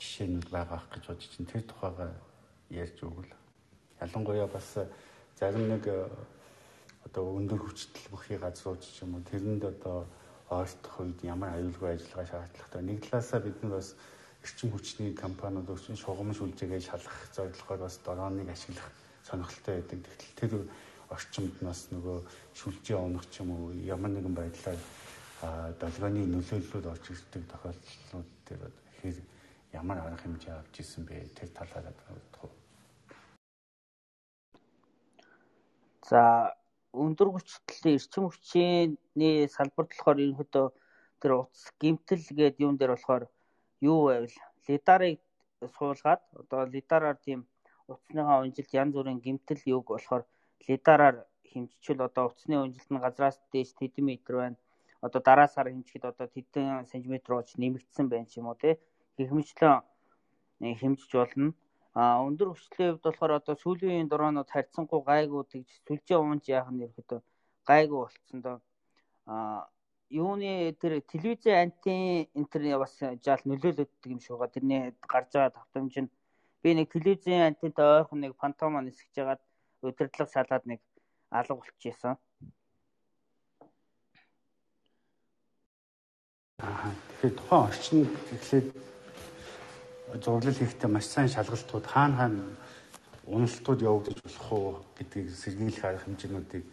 [0.00, 2.06] жишээнүүд байгаа гэж бодож чинь тэр тухайга
[2.70, 3.32] ярьж өгвөл
[4.00, 4.68] ялангуяа бас
[5.40, 5.88] зарим нэг
[7.08, 10.04] одоо өндөр хүчтэй бүхий газрууд ч юм уу тэрэнд одоо
[10.52, 13.96] ойртох үед ямар аюулгүй ажиллагаа шаардлагатай нэг талаасаа бид нар бас
[14.44, 18.92] эрчим хүчний компаниуд өрчин шугам шүлжээгээ шалгах зорилгоор бас дроныг ашиглах
[19.24, 20.00] сонирхолтой байдаг.
[20.04, 20.52] Тэгтэл тэр
[21.08, 22.18] орчимд нас нөгөө
[22.60, 24.80] шүлжээ унах ч юм уу ямар нэгэн байдлаар
[25.80, 28.60] долгионы нөлөөллүүд орж ирдэг тохиолдлууд тэр
[29.00, 29.16] хэр
[29.72, 31.32] ямар арга хэмжээ авч исэн бэ?
[31.32, 32.59] Тэр талаараа бодох уу?
[36.10, 36.22] За
[37.04, 40.66] өндөр хүчтэй эрчим хүчний салбарт болохоор ерөнхийдөө
[41.22, 43.24] тэр утас гимтэл гэдэг юм дээр болохоор
[43.90, 44.36] юу байвал
[44.66, 45.18] лидарыг
[45.76, 47.40] суулгаад одоо лидараар тийм
[47.90, 50.24] утасныхаа унжилт янз бүрийн гимтэл юг болохоор
[50.66, 51.16] лидараар
[51.50, 54.58] хэмжчихвэл одоо утасны унжилт нь газраас дээш тэдэн метр байна.
[55.06, 58.74] Одоо дараа сар хэмжихэд одоо тэдэн сантиметр ууч нэмэгдсэн байна ч юм уу тий.
[59.16, 59.82] Гэх мэтлэн
[60.80, 61.54] хэмжиж болно.
[61.92, 66.84] А өндөр хүчлийн хувьд болохоор одоо сүүлийн дронууд харьцангуй гайгүй тэгж сүлжээ уунж яах нь
[66.86, 67.20] ерөөдөө
[67.66, 68.58] гайгүй болцсон доо.
[69.26, 69.66] А
[70.10, 74.54] юуны тэр телевизэн антин интернет бас жаал нөлөөлөддөг юм байгаа.
[74.54, 74.82] Тэрний
[75.12, 76.10] гарч байгаа давтамж нь
[76.62, 79.40] би нэг телевизэн антинтай ойрхон нэг фантомо нисгэж жагаад
[79.82, 80.80] удирдлага салаад нэг
[81.30, 82.14] алга болчихсон.
[86.58, 88.66] Аа тэгэхээр тухайн орчин тэгэхээр
[90.18, 92.44] зураглал хийхдээ маш сайн шалгалтууд хаана хаана
[93.26, 96.64] уналтууд явагдаж болох уу гэдгийг сэргийлэх арга хэмжээнүүдийг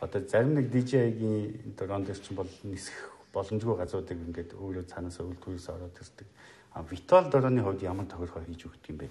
[0.00, 2.96] одоо зарим нэг DJ-гийн дрон дээр чинь бол нисэх
[3.34, 6.28] боломжгүй газруудыг ингээд өөрөө цаанаасаа үлдгүүрээс ороод ирдэг.
[6.72, 9.08] А Vitol дроны хувьд ямар тохиолдол хийж өгдөг юм бэ?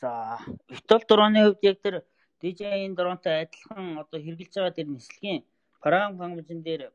[0.00, 2.04] За, Vitol дроны хувьд яг тэр
[2.42, 5.40] DJ-ийн дронтой адилхан одоо хэрэгжилж байгаа тэр нислэгийн
[5.80, 6.92] програм хангамжин дээр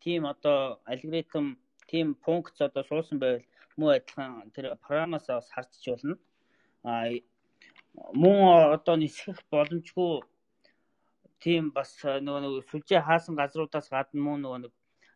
[0.00, 1.54] тийм одоо алгоритм,
[1.90, 3.44] тийм функц одоо суусан байвал
[3.76, 6.16] муу адилхан тэр програмаас бас харцч болно.
[6.82, 7.04] А
[8.22, 10.22] мөн одоо нисэх боломжгүй
[11.44, 14.72] тийм бас нөгөө нэг сүлжээ хаасан газруудаас гадна мөн нөгөө нэг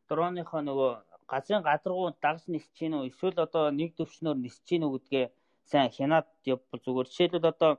[0.09, 0.93] дроныхоо нөгөө
[1.33, 5.27] газрын гадаргуу дагж нисэж гин үү эсвэл одоо нэг төвчнөр нисэж гин үү гэдгээ
[5.71, 7.09] сайн хянаад явбал зүгээр.
[7.11, 7.73] Жишээлбэл одоо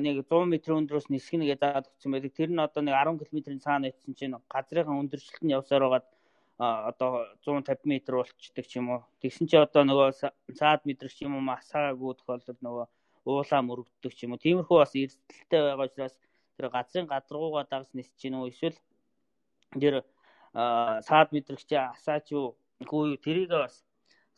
[0.00, 2.32] нэг 100 м өндөрөөс нисгэнэ гэж заад өгсөн байдаг.
[2.32, 6.06] Тэр нь одоо нэг 10 км-ийн цаана ицсэн чинь газрынхаа өндөрчлөлт нь явсаар байгаад
[6.62, 9.02] одоо 150 м болчдөг ч юм уу.
[9.22, 10.08] Тэгсэн чи одоо нөгөө
[10.58, 12.86] цаад мэдрэг ч юм уу масааггүй тохиолдолд нөгөө
[13.26, 14.44] уулаа мөрөгддөг ч юм уу.
[14.44, 16.14] Тиймэрхүү бас эрсдэлтэй байгаа учраас
[16.56, 18.78] тэр газрын гадаргуугаа дагс нисэж гин үү эсвэл
[19.80, 19.94] тэр
[21.08, 22.46] саад мэдрэгч асаач юу
[22.82, 23.74] юу тэрийг бас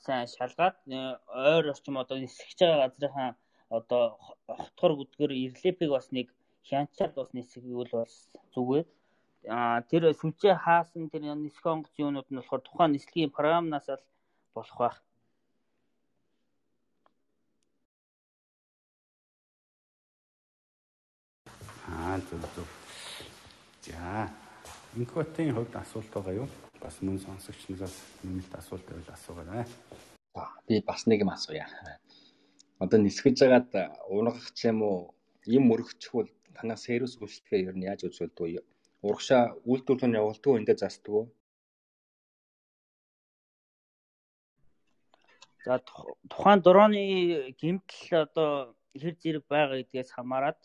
[0.05, 3.31] сайн шалгаад ойр орчим одоо нисгэж байгаа газрынхаа
[3.79, 4.03] одоо
[4.47, 6.29] хотгор бүдгэр ирлепиг бас нэг
[6.69, 8.13] хянчаад бас нисгийгүүл бас
[8.55, 8.93] зүгээр а
[9.91, 14.05] тэр сүлжээ хаасан тэр нисэх онгоц юунууд нь болохоор тухайн нислэгийн програмнаас л
[14.57, 14.97] болох байх.
[21.87, 22.69] Аа зөв зөв.
[23.85, 24.31] За.
[24.97, 26.49] Инкотын хувьд асуулт байгаа юу?
[26.81, 29.67] Бас мөн сонсогч нараас нэмэлт асуулт байвал асуугаарай.
[30.35, 31.69] За би бас нэг юм асууя.
[32.79, 33.71] Одоо нисгэж байгаад
[34.09, 35.15] унгах ч юм уу
[35.47, 38.74] юм өргөчихвөл танаа сервис үйлчлэгээ ер нь яаж үзүүлдэг вэ?
[39.07, 40.77] Урагшаа үйлдвэрлэл нь уу, эндээ
[41.13, 41.25] уу?
[45.65, 45.75] За
[46.31, 47.03] тухайн дроны
[47.61, 48.51] гимтэл одоо
[49.01, 50.61] хэр зэрэг байгаа гэдгээс хамаарат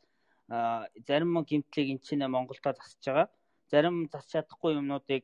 [1.08, 3.28] зарим гимтлийг эн чинь Монголдо засаж байгаа.
[3.72, 5.24] Зарим засч чадахгүй юмнуудыг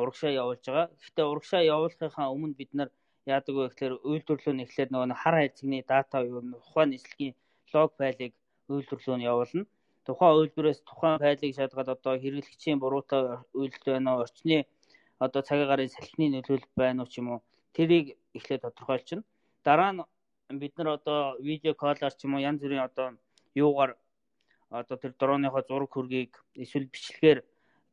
[0.00, 0.88] урагшаа явуулж байгаа.
[1.00, 2.90] Гэхдээ урагшаа явуулахынхаа өмнө бид нар
[3.34, 7.34] яадаг вэ гэхээр үйлдвэрлэл нь эхлээд нөгөө хар хайцгийн дата юу тухайн нийслэгийн
[7.72, 8.32] лог файлыг
[8.72, 9.62] үйлдвэрлэл нь явуулна.
[10.06, 13.22] Тухайн үйлдвэрээс тухайн файлыг шалгаад одоо хэрэглэгчийн буруутай
[13.58, 14.58] үйлдэл байна уу, орчны
[15.18, 17.40] одоо цагийн гарын салхины нөлөөлөл байна уу ч юм уу?
[17.76, 19.24] Тэрийг эхлээд тодорхойлчихно.
[19.66, 20.02] Дараа нь
[20.62, 23.06] бид нар одоо видео коллар ч юм уу янз бүрийн одоо
[23.54, 23.92] юугаар
[24.70, 27.38] одоо тэр дроныхоо зураг хөргийг эсвэл бичлэгээр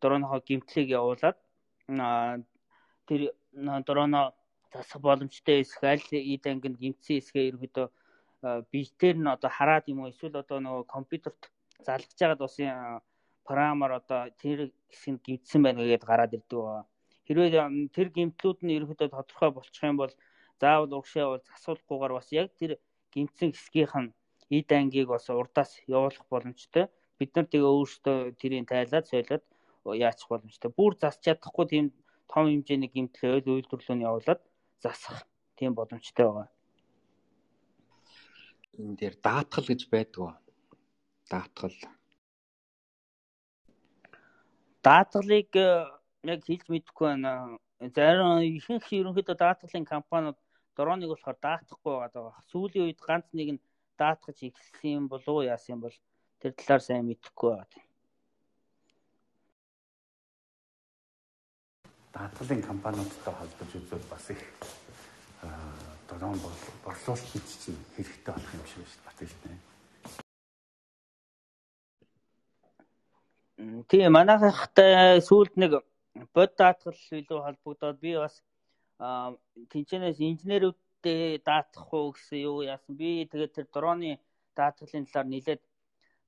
[0.01, 1.37] дроныхоо гимтлийг явуулаад
[3.07, 3.21] тэр
[3.87, 4.33] дроно
[4.73, 7.87] засах боломжтой эсэх аль эд ангинд гимтсэн эсгээ ерөөдөө
[8.71, 10.11] биетээр нь одоо хараад юм уу?
[10.11, 11.52] Эсвэл одоо нөгөө компьютерт
[11.87, 12.55] залгаж байгаад бас
[13.47, 14.59] програмаар одоо тэр
[14.91, 16.85] хэсэг нь гимтсэн байна гэдээ гараад ирдэг байгаа.
[17.27, 17.51] Хэрвээ
[17.95, 20.13] тэр гимтлүүд нь ерөөдөө тодорхой болчих юм бол
[20.59, 22.71] заавал урагшаа бол засуулахгүйгээр бас яг тэр
[23.13, 24.13] гимтсэн хэсгийнх нь
[24.57, 26.85] эд ангийг бас урдаас явуулах боломжтой.
[27.19, 29.43] Бид нар тэгээ өөрсдөө тэрийг тайлаад сойлоод
[29.85, 30.69] яачих боломжтой.
[30.71, 31.85] Бүр засч чадахгүй тийм
[32.31, 34.41] том хэмжээний гимтэл ойл үйлдвэрлэлөнд явуулаад
[34.83, 35.27] засах
[35.57, 36.49] тийм боломжтой байгаа.
[38.79, 40.31] Энэ дээр даатгал гэж байдгүй.
[41.31, 41.77] Даатгал.
[44.83, 45.87] Даатгалыг э,
[46.23, 47.57] яг хэлж мэдэхгүй байна.
[47.95, 50.37] Зарим ихэнх ерөнхийдөө даатгалын компаниуд
[50.75, 52.35] дроныг болохоор даатгахгүй байгаа.
[52.51, 53.63] Сүүлийн үед ганц нэг нь
[53.97, 55.95] даатгаж эхэлсэн юм болов яасан бол
[56.39, 57.83] тэр талаар сайн мэдэхгүй байна.
[62.13, 64.41] даатгалын компаниудтай холбож үзвэл бас их
[66.07, 66.37] дрон
[66.85, 69.61] борлуулалт чинь хэрэгтэй болох юм шиг байна бат гэж байна.
[73.89, 75.71] Тийм манайхтай сүүлд нэг
[76.35, 78.35] бод даатгал илүү холбогдоод би бас
[79.71, 82.93] тэнцэнээс инженерүүдтэй даатгах уу гэсэн юу яасан?
[82.99, 84.11] Би тэгээд тэр дроны
[84.57, 85.61] даатгалын талаар нэлээд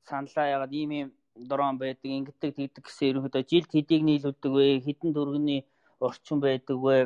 [0.07, 0.53] саналаа.
[0.55, 1.09] Ягаад ийм юм
[1.49, 4.67] дрон байдаг ингэдэг тэгдэг гэсэн ерөнхийдөө жилд хэдийг нийлүүлдэг вэ?
[4.85, 5.65] Хэдэн төгрөгийн
[6.07, 6.97] орчин байдаг вэ?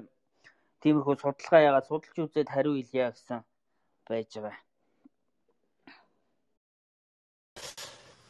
[0.82, 1.66] Тиймэрхүү судалгаа.
[1.68, 3.40] Яагаад судалж үзээд хариу хэлье гэсэн
[4.08, 4.69] байж байгаа.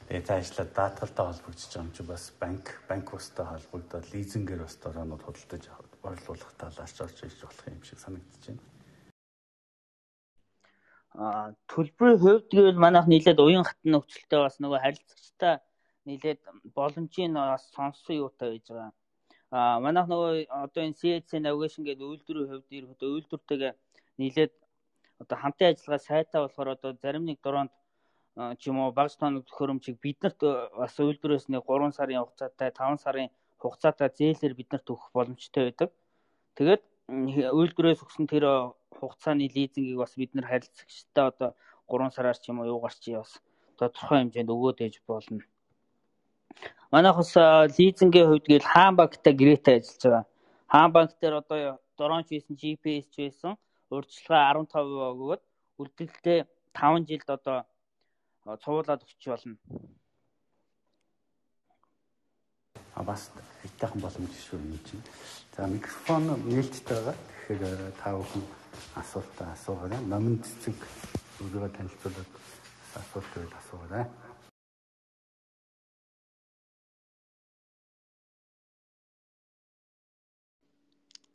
[0.09, 5.21] Тэгээ цаашлаад даатгалтай холбогдож байгаа юм чи бас банк банк устай холбогдоод лизингээр бас дөрөөнүүд
[5.21, 5.63] худалдаж
[6.01, 8.63] борлуулах талаас орж иж болох юм шиг санагдаж байна.
[11.13, 15.55] Аа төлбөрийн хувьд гэвэл манайх нийлээд уян хатан нөхцөлтэй бас нөгөө харилцагчтай
[16.09, 16.41] нийлээд
[16.73, 18.91] боломжийн бас сонссон юутай байж байгаа.
[19.53, 23.73] А манайх нөгөө одоо энэ CHC navigation гэдэг үйлдвэрийн хувьд ерөөдөө үйлдвэртэйгээ
[24.17, 24.53] нийлээд
[25.21, 27.73] одоо хамтын ажиллагаа сайтай болохоор одоо зарим нэг дуроонд
[28.59, 30.39] ч юм уу багц тоног төхөөрөмжийг биднэрт
[30.79, 33.29] бас үйлдвэрээс нэг 3 сарын хугацаатай 5 сарын
[33.59, 35.89] хугацаатай зээлээр биднэрт өгөх боломжтой байдаг.
[36.55, 36.83] Тэгээд
[37.59, 41.51] үйлдвэрээс өгсөн тэр хугацааны лизингийг бас бид нар харилцагчтай одоо
[41.91, 43.31] 3 сараар ч юм уу юугаар ч бас
[43.75, 45.43] тодорхой хэмжээнд өгөөд ээж болно.
[46.91, 47.33] Манайх бас
[47.77, 50.25] лизингийн хувьд гээл хаан банктай гэрээтэй ажиллаж байгаа.
[50.71, 51.59] Хаан банк дээр одоо
[51.97, 53.51] дронч байсан, GPS ч байсан.
[53.91, 55.41] Урьдчилгаа 15% өгөөд
[55.81, 56.39] үлдэгдэлтэй
[56.77, 57.57] 5 жилд одоо
[58.57, 59.57] цувуулаад өгч болно.
[62.95, 63.31] А бас
[63.61, 65.03] хитайхан боломж шүү юм чинь.
[65.55, 67.15] За микрофон нээлттэй байгаа.
[67.47, 68.43] Тэгэхээр та бүхэн
[68.95, 70.01] асуултаа асуугаарай.
[70.03, 70.77] Номын цэцэг
[71.39, 72.31] өөрийгөө танилцуулаад
[72.99, 74.05] асуулт байл асуугаарай.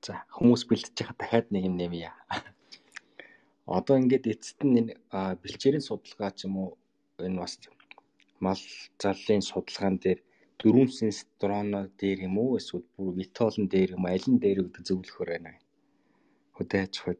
[0.04, 2.12] За хүмүүс бэлдэж байгаа дахиад нэг юм нэмье.
[3.64, 4.92] Одоо ингээд эцэст нь энэ
[5.40, 6.70] бэлчээрийн судалгаа ч юм уу
[7.22, 7.52] энэ бас
[8.44, 8.60] мал
[9.00, 10.18] зарлалын судалгаан дээр
[10.58, 14.82] дөрвөн сенс дроно дээр юм уу эсвэл бүр витолн дээр юм аль нь дээр гэдэг
[14.88, 15.52] зөвлөхөр байна.
[16.56, 17.16] Хөдөө аж ахуй.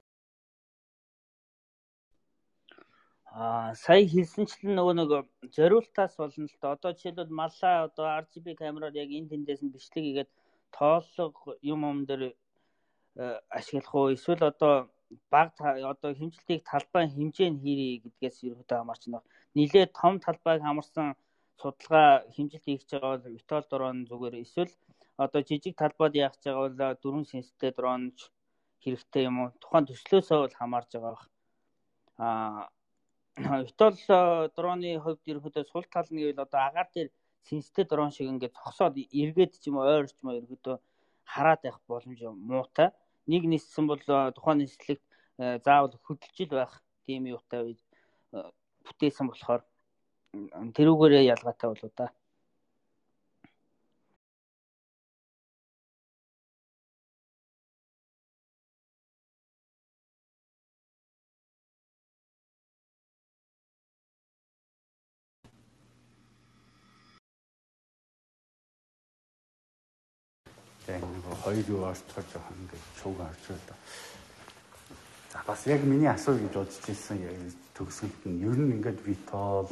[3.35, 5.11] Аа сая хэлсэнчлэн нөгөө нэг
[5.57, 6.75] зориултаас болно л да.
[6.75, 10.31] Одоо жишээлбэл маллаа одоо RGB камераар яг энэ тэндээс нь бичлэг хийгээд
[10.77, 12.35] тооллого юм юм дээр э,
[13.59, 14.75] ашиглах уу эсвэл одоо
[15.31, 15.51] баг
[15.93, 19.27] одоо хэмжилтийг талбай хэмжээ нь хийрий гэдгээс ерөөдөө хамаарч байна.
[19.55, 21.09] Нилээ том талбайг хамарсан
[21.61, 24.73] судалгаа хэмжилт хийж байгаа бол витол дрон зүгээр эсвэл
[25.25, 28.19] одоо жижиг талбайд яах гэж байгаа бол дөрвөн сенстэй дронч
[28.83, 29.51] хэрэгтэй юм уу?
[29.63, 31.25] Тухайн төслөөсөө бол хамаарж байгаа бах.
[32.25, 32.69] Аа
[33.67, 33.95] витол
[34.57, 37.09] дроны хувьд ерөөдөө сул тал нь гэвэл одоо агаар дээр
[37.49, 40.77] сенстэй дрон шиг ингээд зогсоод эргээд ч юм уу ойр ч юм ерөөдөө
[41.33, 42.89] хараад байх боломж муутай
[43.27, 44.03] нэг ниссэн бол
[44.37, 45.05] тухайн нислэгт
[45.67, 46.73] заавал хөдөлжил байх
[47.07, 47.75] тийм юутай
[48.85, 49.63] бүтээсэн болохоор
[50.77, 52.09] тэрүүгээрээ ялгаатай болоо да.
[70.85, 73.79] Тэгээ нэг хоёр юу орцгож байгаа ингээд цуг орж байгаа.
[75.35, 77.19] За бас яг миний асуу гэж бодож ирсэн
[77.75, 79.67] төгсгөлд нь ер нь ингээд витол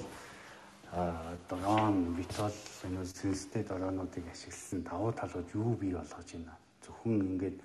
[1.46, 2.50] дрон витол
[2.82, 6.58] энэ сенстэй дронуудыг ашигласан давуу талууд юу бий болгож байна?
[6.82, 7.62] Зөвхөн ингээд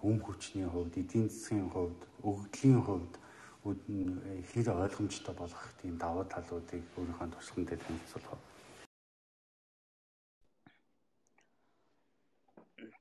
[0.00, 3.12] хүм хүчний хувьд, эдийн засгийн хувьд, өгөгдлийн хувьд
[4.48, 8.40] хэр ойлгомжтой болгох тийм давуу талуудыг өөрийнхөө туршлаган дээр танилцуулах.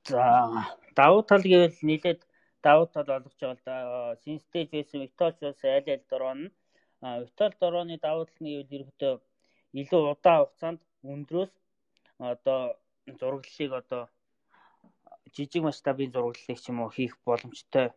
[0.03, 0.27] За
[0.99, 2.26] давуу тал гэвэл нийлээд
[2.67, 3.75] давуу тал олгож байгаа л да.
[4.23, 6.51] Синстеж байсан Витолч бас аль аль дрон нь
[7.23, 9.13] Витол дроны давуу тал нь гэвэл ерөөдөө
[9.81, 10.79] илүү удаан хугацаанд
[11.13, 11.53] өндрөөс
[12.31, 12.59] одоо
[13.19, 14.03] зураглалыг одоо
[15.35, 17.87] жижиг масштабын зураглалыг ч юм уу хийх боломжтой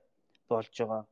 [0.51, 1.03] болж байгаа.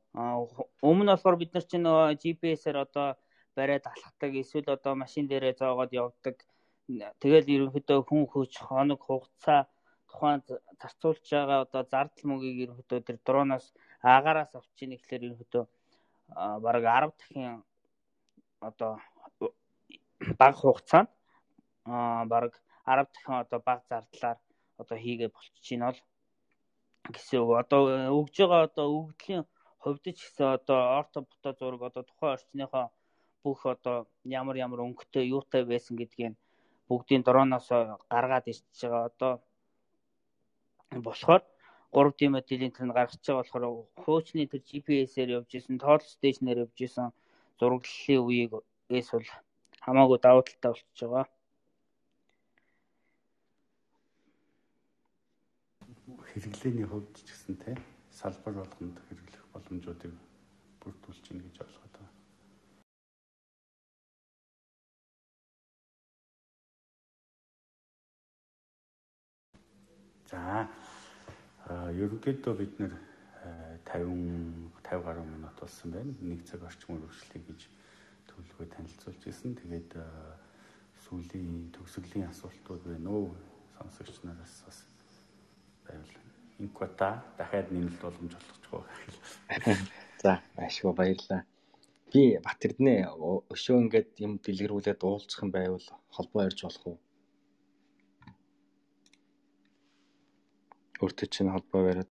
[0.88, 3.08] Өмнө нь болохоор бид нар чинь нөгөө GPS-ээр одоо
[3.56, 6.36] бариад алхдаг эсвэл одоо машин дээрээ зоогоод явдаг.
[7.22, 9.60] Тэгэл ерөнхийдөө хүн хүч, хоног, хугацаа
[10.10, 10.40] тухайн
[10.80, 13.66] зарцуулж байгаа одоо зардал мөгийг ерөнхийдөө тэр дроноос
[14.16, 15.64] агаараас авч ийн гэхлээр ерөнхийдөө
[16.64, 17.62] бараг 10 дахин
[18.68, 18.92] одоо
[20.40, 21.10] бага хугацаанд
[22.32, 22.54] бараг
[22.86, 24.38] 10 дахин одоо бага зардлаар
[24.80, 26.00] одоо хийгээ болчих чинь бол
[27.14, 27.50] гэсэн үг.
[27.62, 27.80] Одоо
[28.20, 29.44] өгж байгаа одоо өгдлийн
[29.82, 32.86] хувьд ч гэсэн одоо орто бото зураг одоо тухайн орчныхоо
[33.42, 36.34] бүх одоо ямар ямар өнгөтэй юутай байсан гэдгийг
[36.88, 37.68] бүгдийн дроноос
[38.12, 39.04] гаргаад ирчихэж байгаа.
[39.10, 39.32] Одоо
[40.90, 41.42] болохоор
[41.92, 43.64] 3D моделийн тань гаргаж байгаа болохоор
[44.02, 47.08] хуучны тэр GPS-ээр явж исэн, тоол стейшнээр явж исэн
[47.58, 48.52] зураглалын үеийг
[48.98, 49.28] эс бол
[49.84, 51.26] хамаагүй давуу талтай болчихж байгаа.
[56.28, 57.72] хэрэглээний хувьд ч гэсэн те
[58.12, 60.12] салбар болгонд хэрэглэх боломжуудыг
[60.80, 62.17] бүрдүүлж гин гэж ойлгоод байна.
[70.28, 70.68] За
[71.68, 72.92] ерөнхийдөө бид нэр
[73.88, 76.12] 50 50 гаруй минут болсон байна.
[76.20, 77.60] Нэг цаг орчмоор үргэлжлэе гэж
[78.28, 79.56] төлөвлөгөө танилцуулж ирсэн.
[79.56, 79.90] Тэгээд
[81.04, 83.32] сүүлийн төгсгөлийн асуултууд байна уу?
[83.78, 84.78] Сонсогч нараас бас
[85.86, 86.12] байвал
[86.58, 88.84] инквата дахиад нэмэлт боломж олгохгүй.
[90.22, 91.42] За, ашгүй баярлалаа.
[92.12, 92.94] Би Бат Эрдэнэ
[93.54, 96.98] өшөө ингээд юм дэлгэрүүлээд уулзах юм байвал холбоо ярьж болох уу?
[101.02, 102.10] Өөртөө чинь холбоо бариад.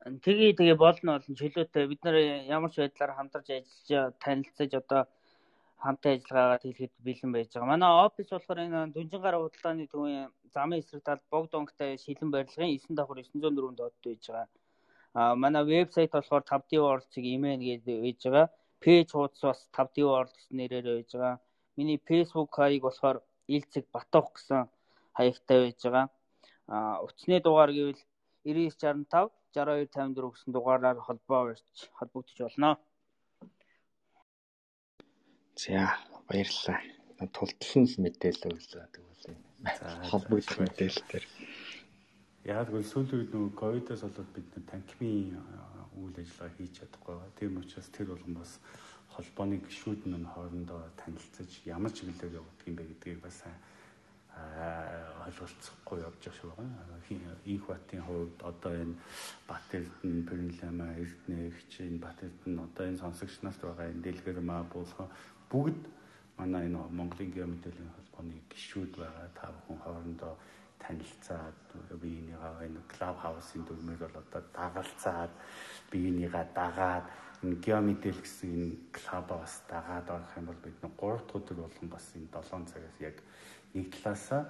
[0.00, 2.16] Тэгээ тэгээ болно олон чөлөөтэй бид нар
[2.48, 5.02] ямар ч байдлаар хамтарч ажиллаж танилцаж одоо
[5.84, 7.72] хамтын ажиллагаагаа хэлэхэд бэлэн байж байгаа.
[7.72, 12.72] Манай офис болохоор энэ Дүнжин гар худалдааны төвийн замын эсрэг талд богд онгтой шилэн барилгын
[12.80, 14.48] 9 давхар 904 доод байж байгаа.
[15.18, 18.46] А манай вебсайт болохоор 5D World-ийг имэн гэдэг байж байгаа.
[18.82, 21.36] Пэйж хуудас бас 5D World гэсэн нэрээр байж байгаа.
[21.76, 23.18] Миний Facebook хаяг болохоор
[23.56, 24.64] Илцэг Батох гэсэн
[25.20, 26.06] хаягтай байж байгаа.
[26.72, 28.00] А утасны дугаар гэвэл
[28.44, 32.78] 9965 6254 гэсэн дугаараар холбоо барьж холбогдож болно.
[35.60, 35.98] За
[36.28, 36.80] баярлалаа.
[37.36, 39.36] Тултлан л мэдээлэл өглөө тэгвэл
[40.08, 41.24] холбогдох мэдээлэлээр.
[42.48, 45.36] Яг л сүүлийн үед нөгөө ковидоос болоод бид танкимын
[46.00, 47.36] үйл үйл ажиллагаа хийж чадахгүй байгаа.
[47.36, 48.52] Тийм учраас тэр болгон бас
[49.12, 53.44] холбооны гишүүд нь хоорондоо танилцаж ямар чиглэлээр явагдах юм бэ гэдгийг бас
[55.26, 57.36] ойлголцохгүй явж байгаа шүү байгаа.
[57.52, 58.94] Инх батын хувьд одоо энэ
[59.48, 64.62] Бат Эрдэнэ, Пэрнлама, Эрдэнэ, Хчин, Бат Эрдэнэ одоо энэ сонсогч нарт байгаа энэ дэлгэр маа
[64.72, 65.10] болох
[65.50, 65.80] бүгд
[66.38, 69.28] манай энэ Монголын геомэдэлийн холбооны гишүүд байгаа.
[69.34, 70.34] Та бүхэн хоорондоо
[70.82, 71.58] танилцаад
[72.02, 75.32] биенийгаа энэ клуб хаусын дүрмээр бол одоо дагалцаад
[75.92, 77.06] биенийгаа дагаад
[77.44, 81.58] энэ геомэдэл гэсэн энэ клубаа бас дагаад орох юм бол бид нэг 3 дахь өдөр
[81.60, 83.16] болгон бас энэ 7 цагаас яг
[83.74, 84.42] нэг талаасаа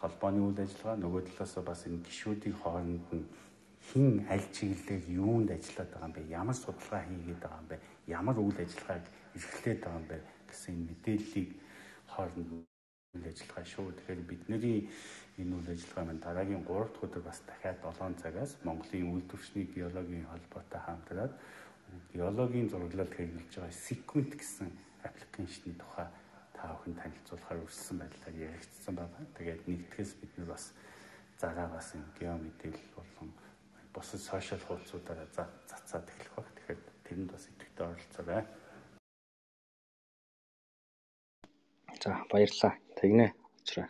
[0.00, 3.26] холбооны үйл ажиллагаа нөгөө талаасаа бас энэ гишүүдийн хооронд нь
[3.88, 6.22] хин аль чиглэлээр юунд ажиллаад байгаа юм бэ?
[6.40, 7.76] Ямар судалгаа хийгээд байгаа юм бэ?
[8.06, 9.04] Ямар үйл ажиллагааг
[9.36, 10.16] эрхлээд байгаа юм бэ
[10.48, 11.50] гэсэн мэдээллийг
[12.12, 13.92] хооронд үйл ажиллагаа шүү.
[13.96, 14.88] Тэгэхээр бидний
[15.40, 20.26] энэ үйл ажиллагаа маань дараагийн 3 дахь өдөр бас дахиад 7 цагаас Монголын үйлдвэрчний геологийн
[20.28, 21.32] холбоотой хамтраад
[22.12, 24.68] геологийн зураглалд хэрэгжилж байгаа секунд гэсэн
[25.06, 26.08] аппликейшны тухай
[26.60, 29.16] та бүхэн танилцуулахаар үргэлжлсэн байдлаар яригдсан байна.
[29.36, 30.64] Тэгээд нэгтгэс бид нар бас
[31.40, 31.88] зараа бас
[32.20, 33.32] гео мэдээлэл болон
[33.96, 35.28] бусад сошиал хуудасуудаараа
[35.64, 36.48] цацаад эхлэх баг.
[36.52, 38.44] Тэгэхээр тэрэнд бас идэвхтэй оролцоорой.
[42.02, 42.74] За баярлалаа.
[43.00, 43.26] Тэгнэ.
[43.64, 43.88] Очроо.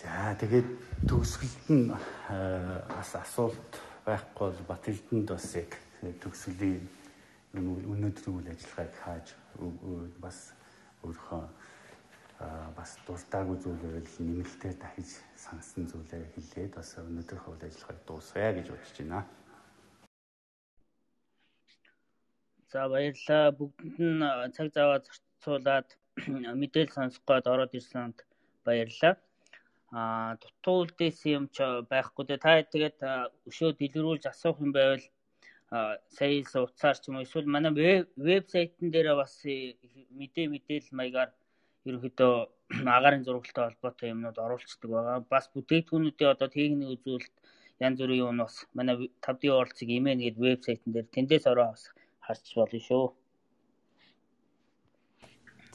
[0.00, 0.68] За тэгээд
[1.08, 3.72] төгсгөлд нь бас асуулт
[4.08, 5.76] байхгүй бол Батэлдэнд бас яг
[6.24, 6.84] төгсгөлийн
[7.60, 9.26] өнөөдрийн үйл ажиллагааг хааж
[10.24, 10.38] бас
[11.04, 11.42] өөрийнхөө
[12.76, 15.10] бас дуртаагүй зүйлээр л нэмэлтээр дахиж
[15.44, 19.20] сансан зүйлээ хэлээд бас өнөөдрийнхөө үйл ажиллагааг дуусгая гэж бодож байна.
[22.72, 23.44] За баярлалаа.
[23.58, 25.88] Бүгдэнд нь цаг зав зарцуулаад
[26.60, 28.18] мэдээлэл сонсох гээд ороод ирсэнд
[28.66, 29.14] баярлалаа
[29.96, 32.24] а дутуу үлдээс юм ч байхгүй.
[32.44, 32.98] Та тэгээд
[33.48, 35.04] өшөө дэлгэрүүлж асуух юм байвал
[35.70, 37.72] сая ил утсаар ч юм уу эсвэл манай
[38.28, 41.30] вебсайтн дээр бас мэдээ мэдээлэл маягаар
[41.86, 42.34] ерөнхийдөө
[42.96, 45.18] агарын зурагтай холбоотой юмнууд оруулцдаг байгаа.
[45.32, 47.36] Бас бүтээгдэхүүнүүдийн одоо техник үзүүлэлт
[47.86, 48.96] янз бүрийн юм бас манай
[49.26, 51.82] 5D оролцыг имэн гэдэг вебсайтн дээр тэндээс ороо бас
[52.26, 53.06] харж болно шүү.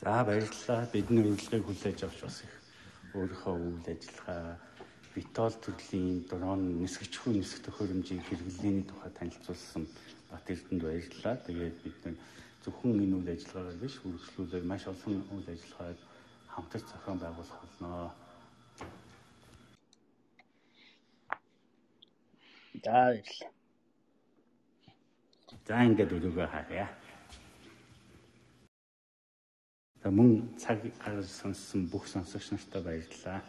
[0.01, 0.81] За баярлалаа.
[0.93, 2.53] Бидний урилгыг хүлээж авч бас их
[3.15, 4.70] өөрийнхөө үйл ажиллагаа
[5.15, 9.83] битол төрлийн дрон нисгчгүй нисэх төхөөрөмжийн хэрэглээний тухай танилцуулсан
[10.31, 11.35] Бат Эрдэнэд баярлалаа.
[11.45, 12.01] Тэгээд бид
[12.63, 15.99] зөвхөн энэ үйл ажиллагаагаар биш үргэлжлүүлээд маш олон үйл ажиллагааг
[16.53, 18.15] хамтарч зохион байгуулах болно.
[22.83, 23.51] За баярлалаа.
[25.67, 26.87] За ингээд өрөөгөө харъя.
[30.01, 33.41] За мөн цаг гаргаж сонссон бүх сонсогч нартаа баярлалаа.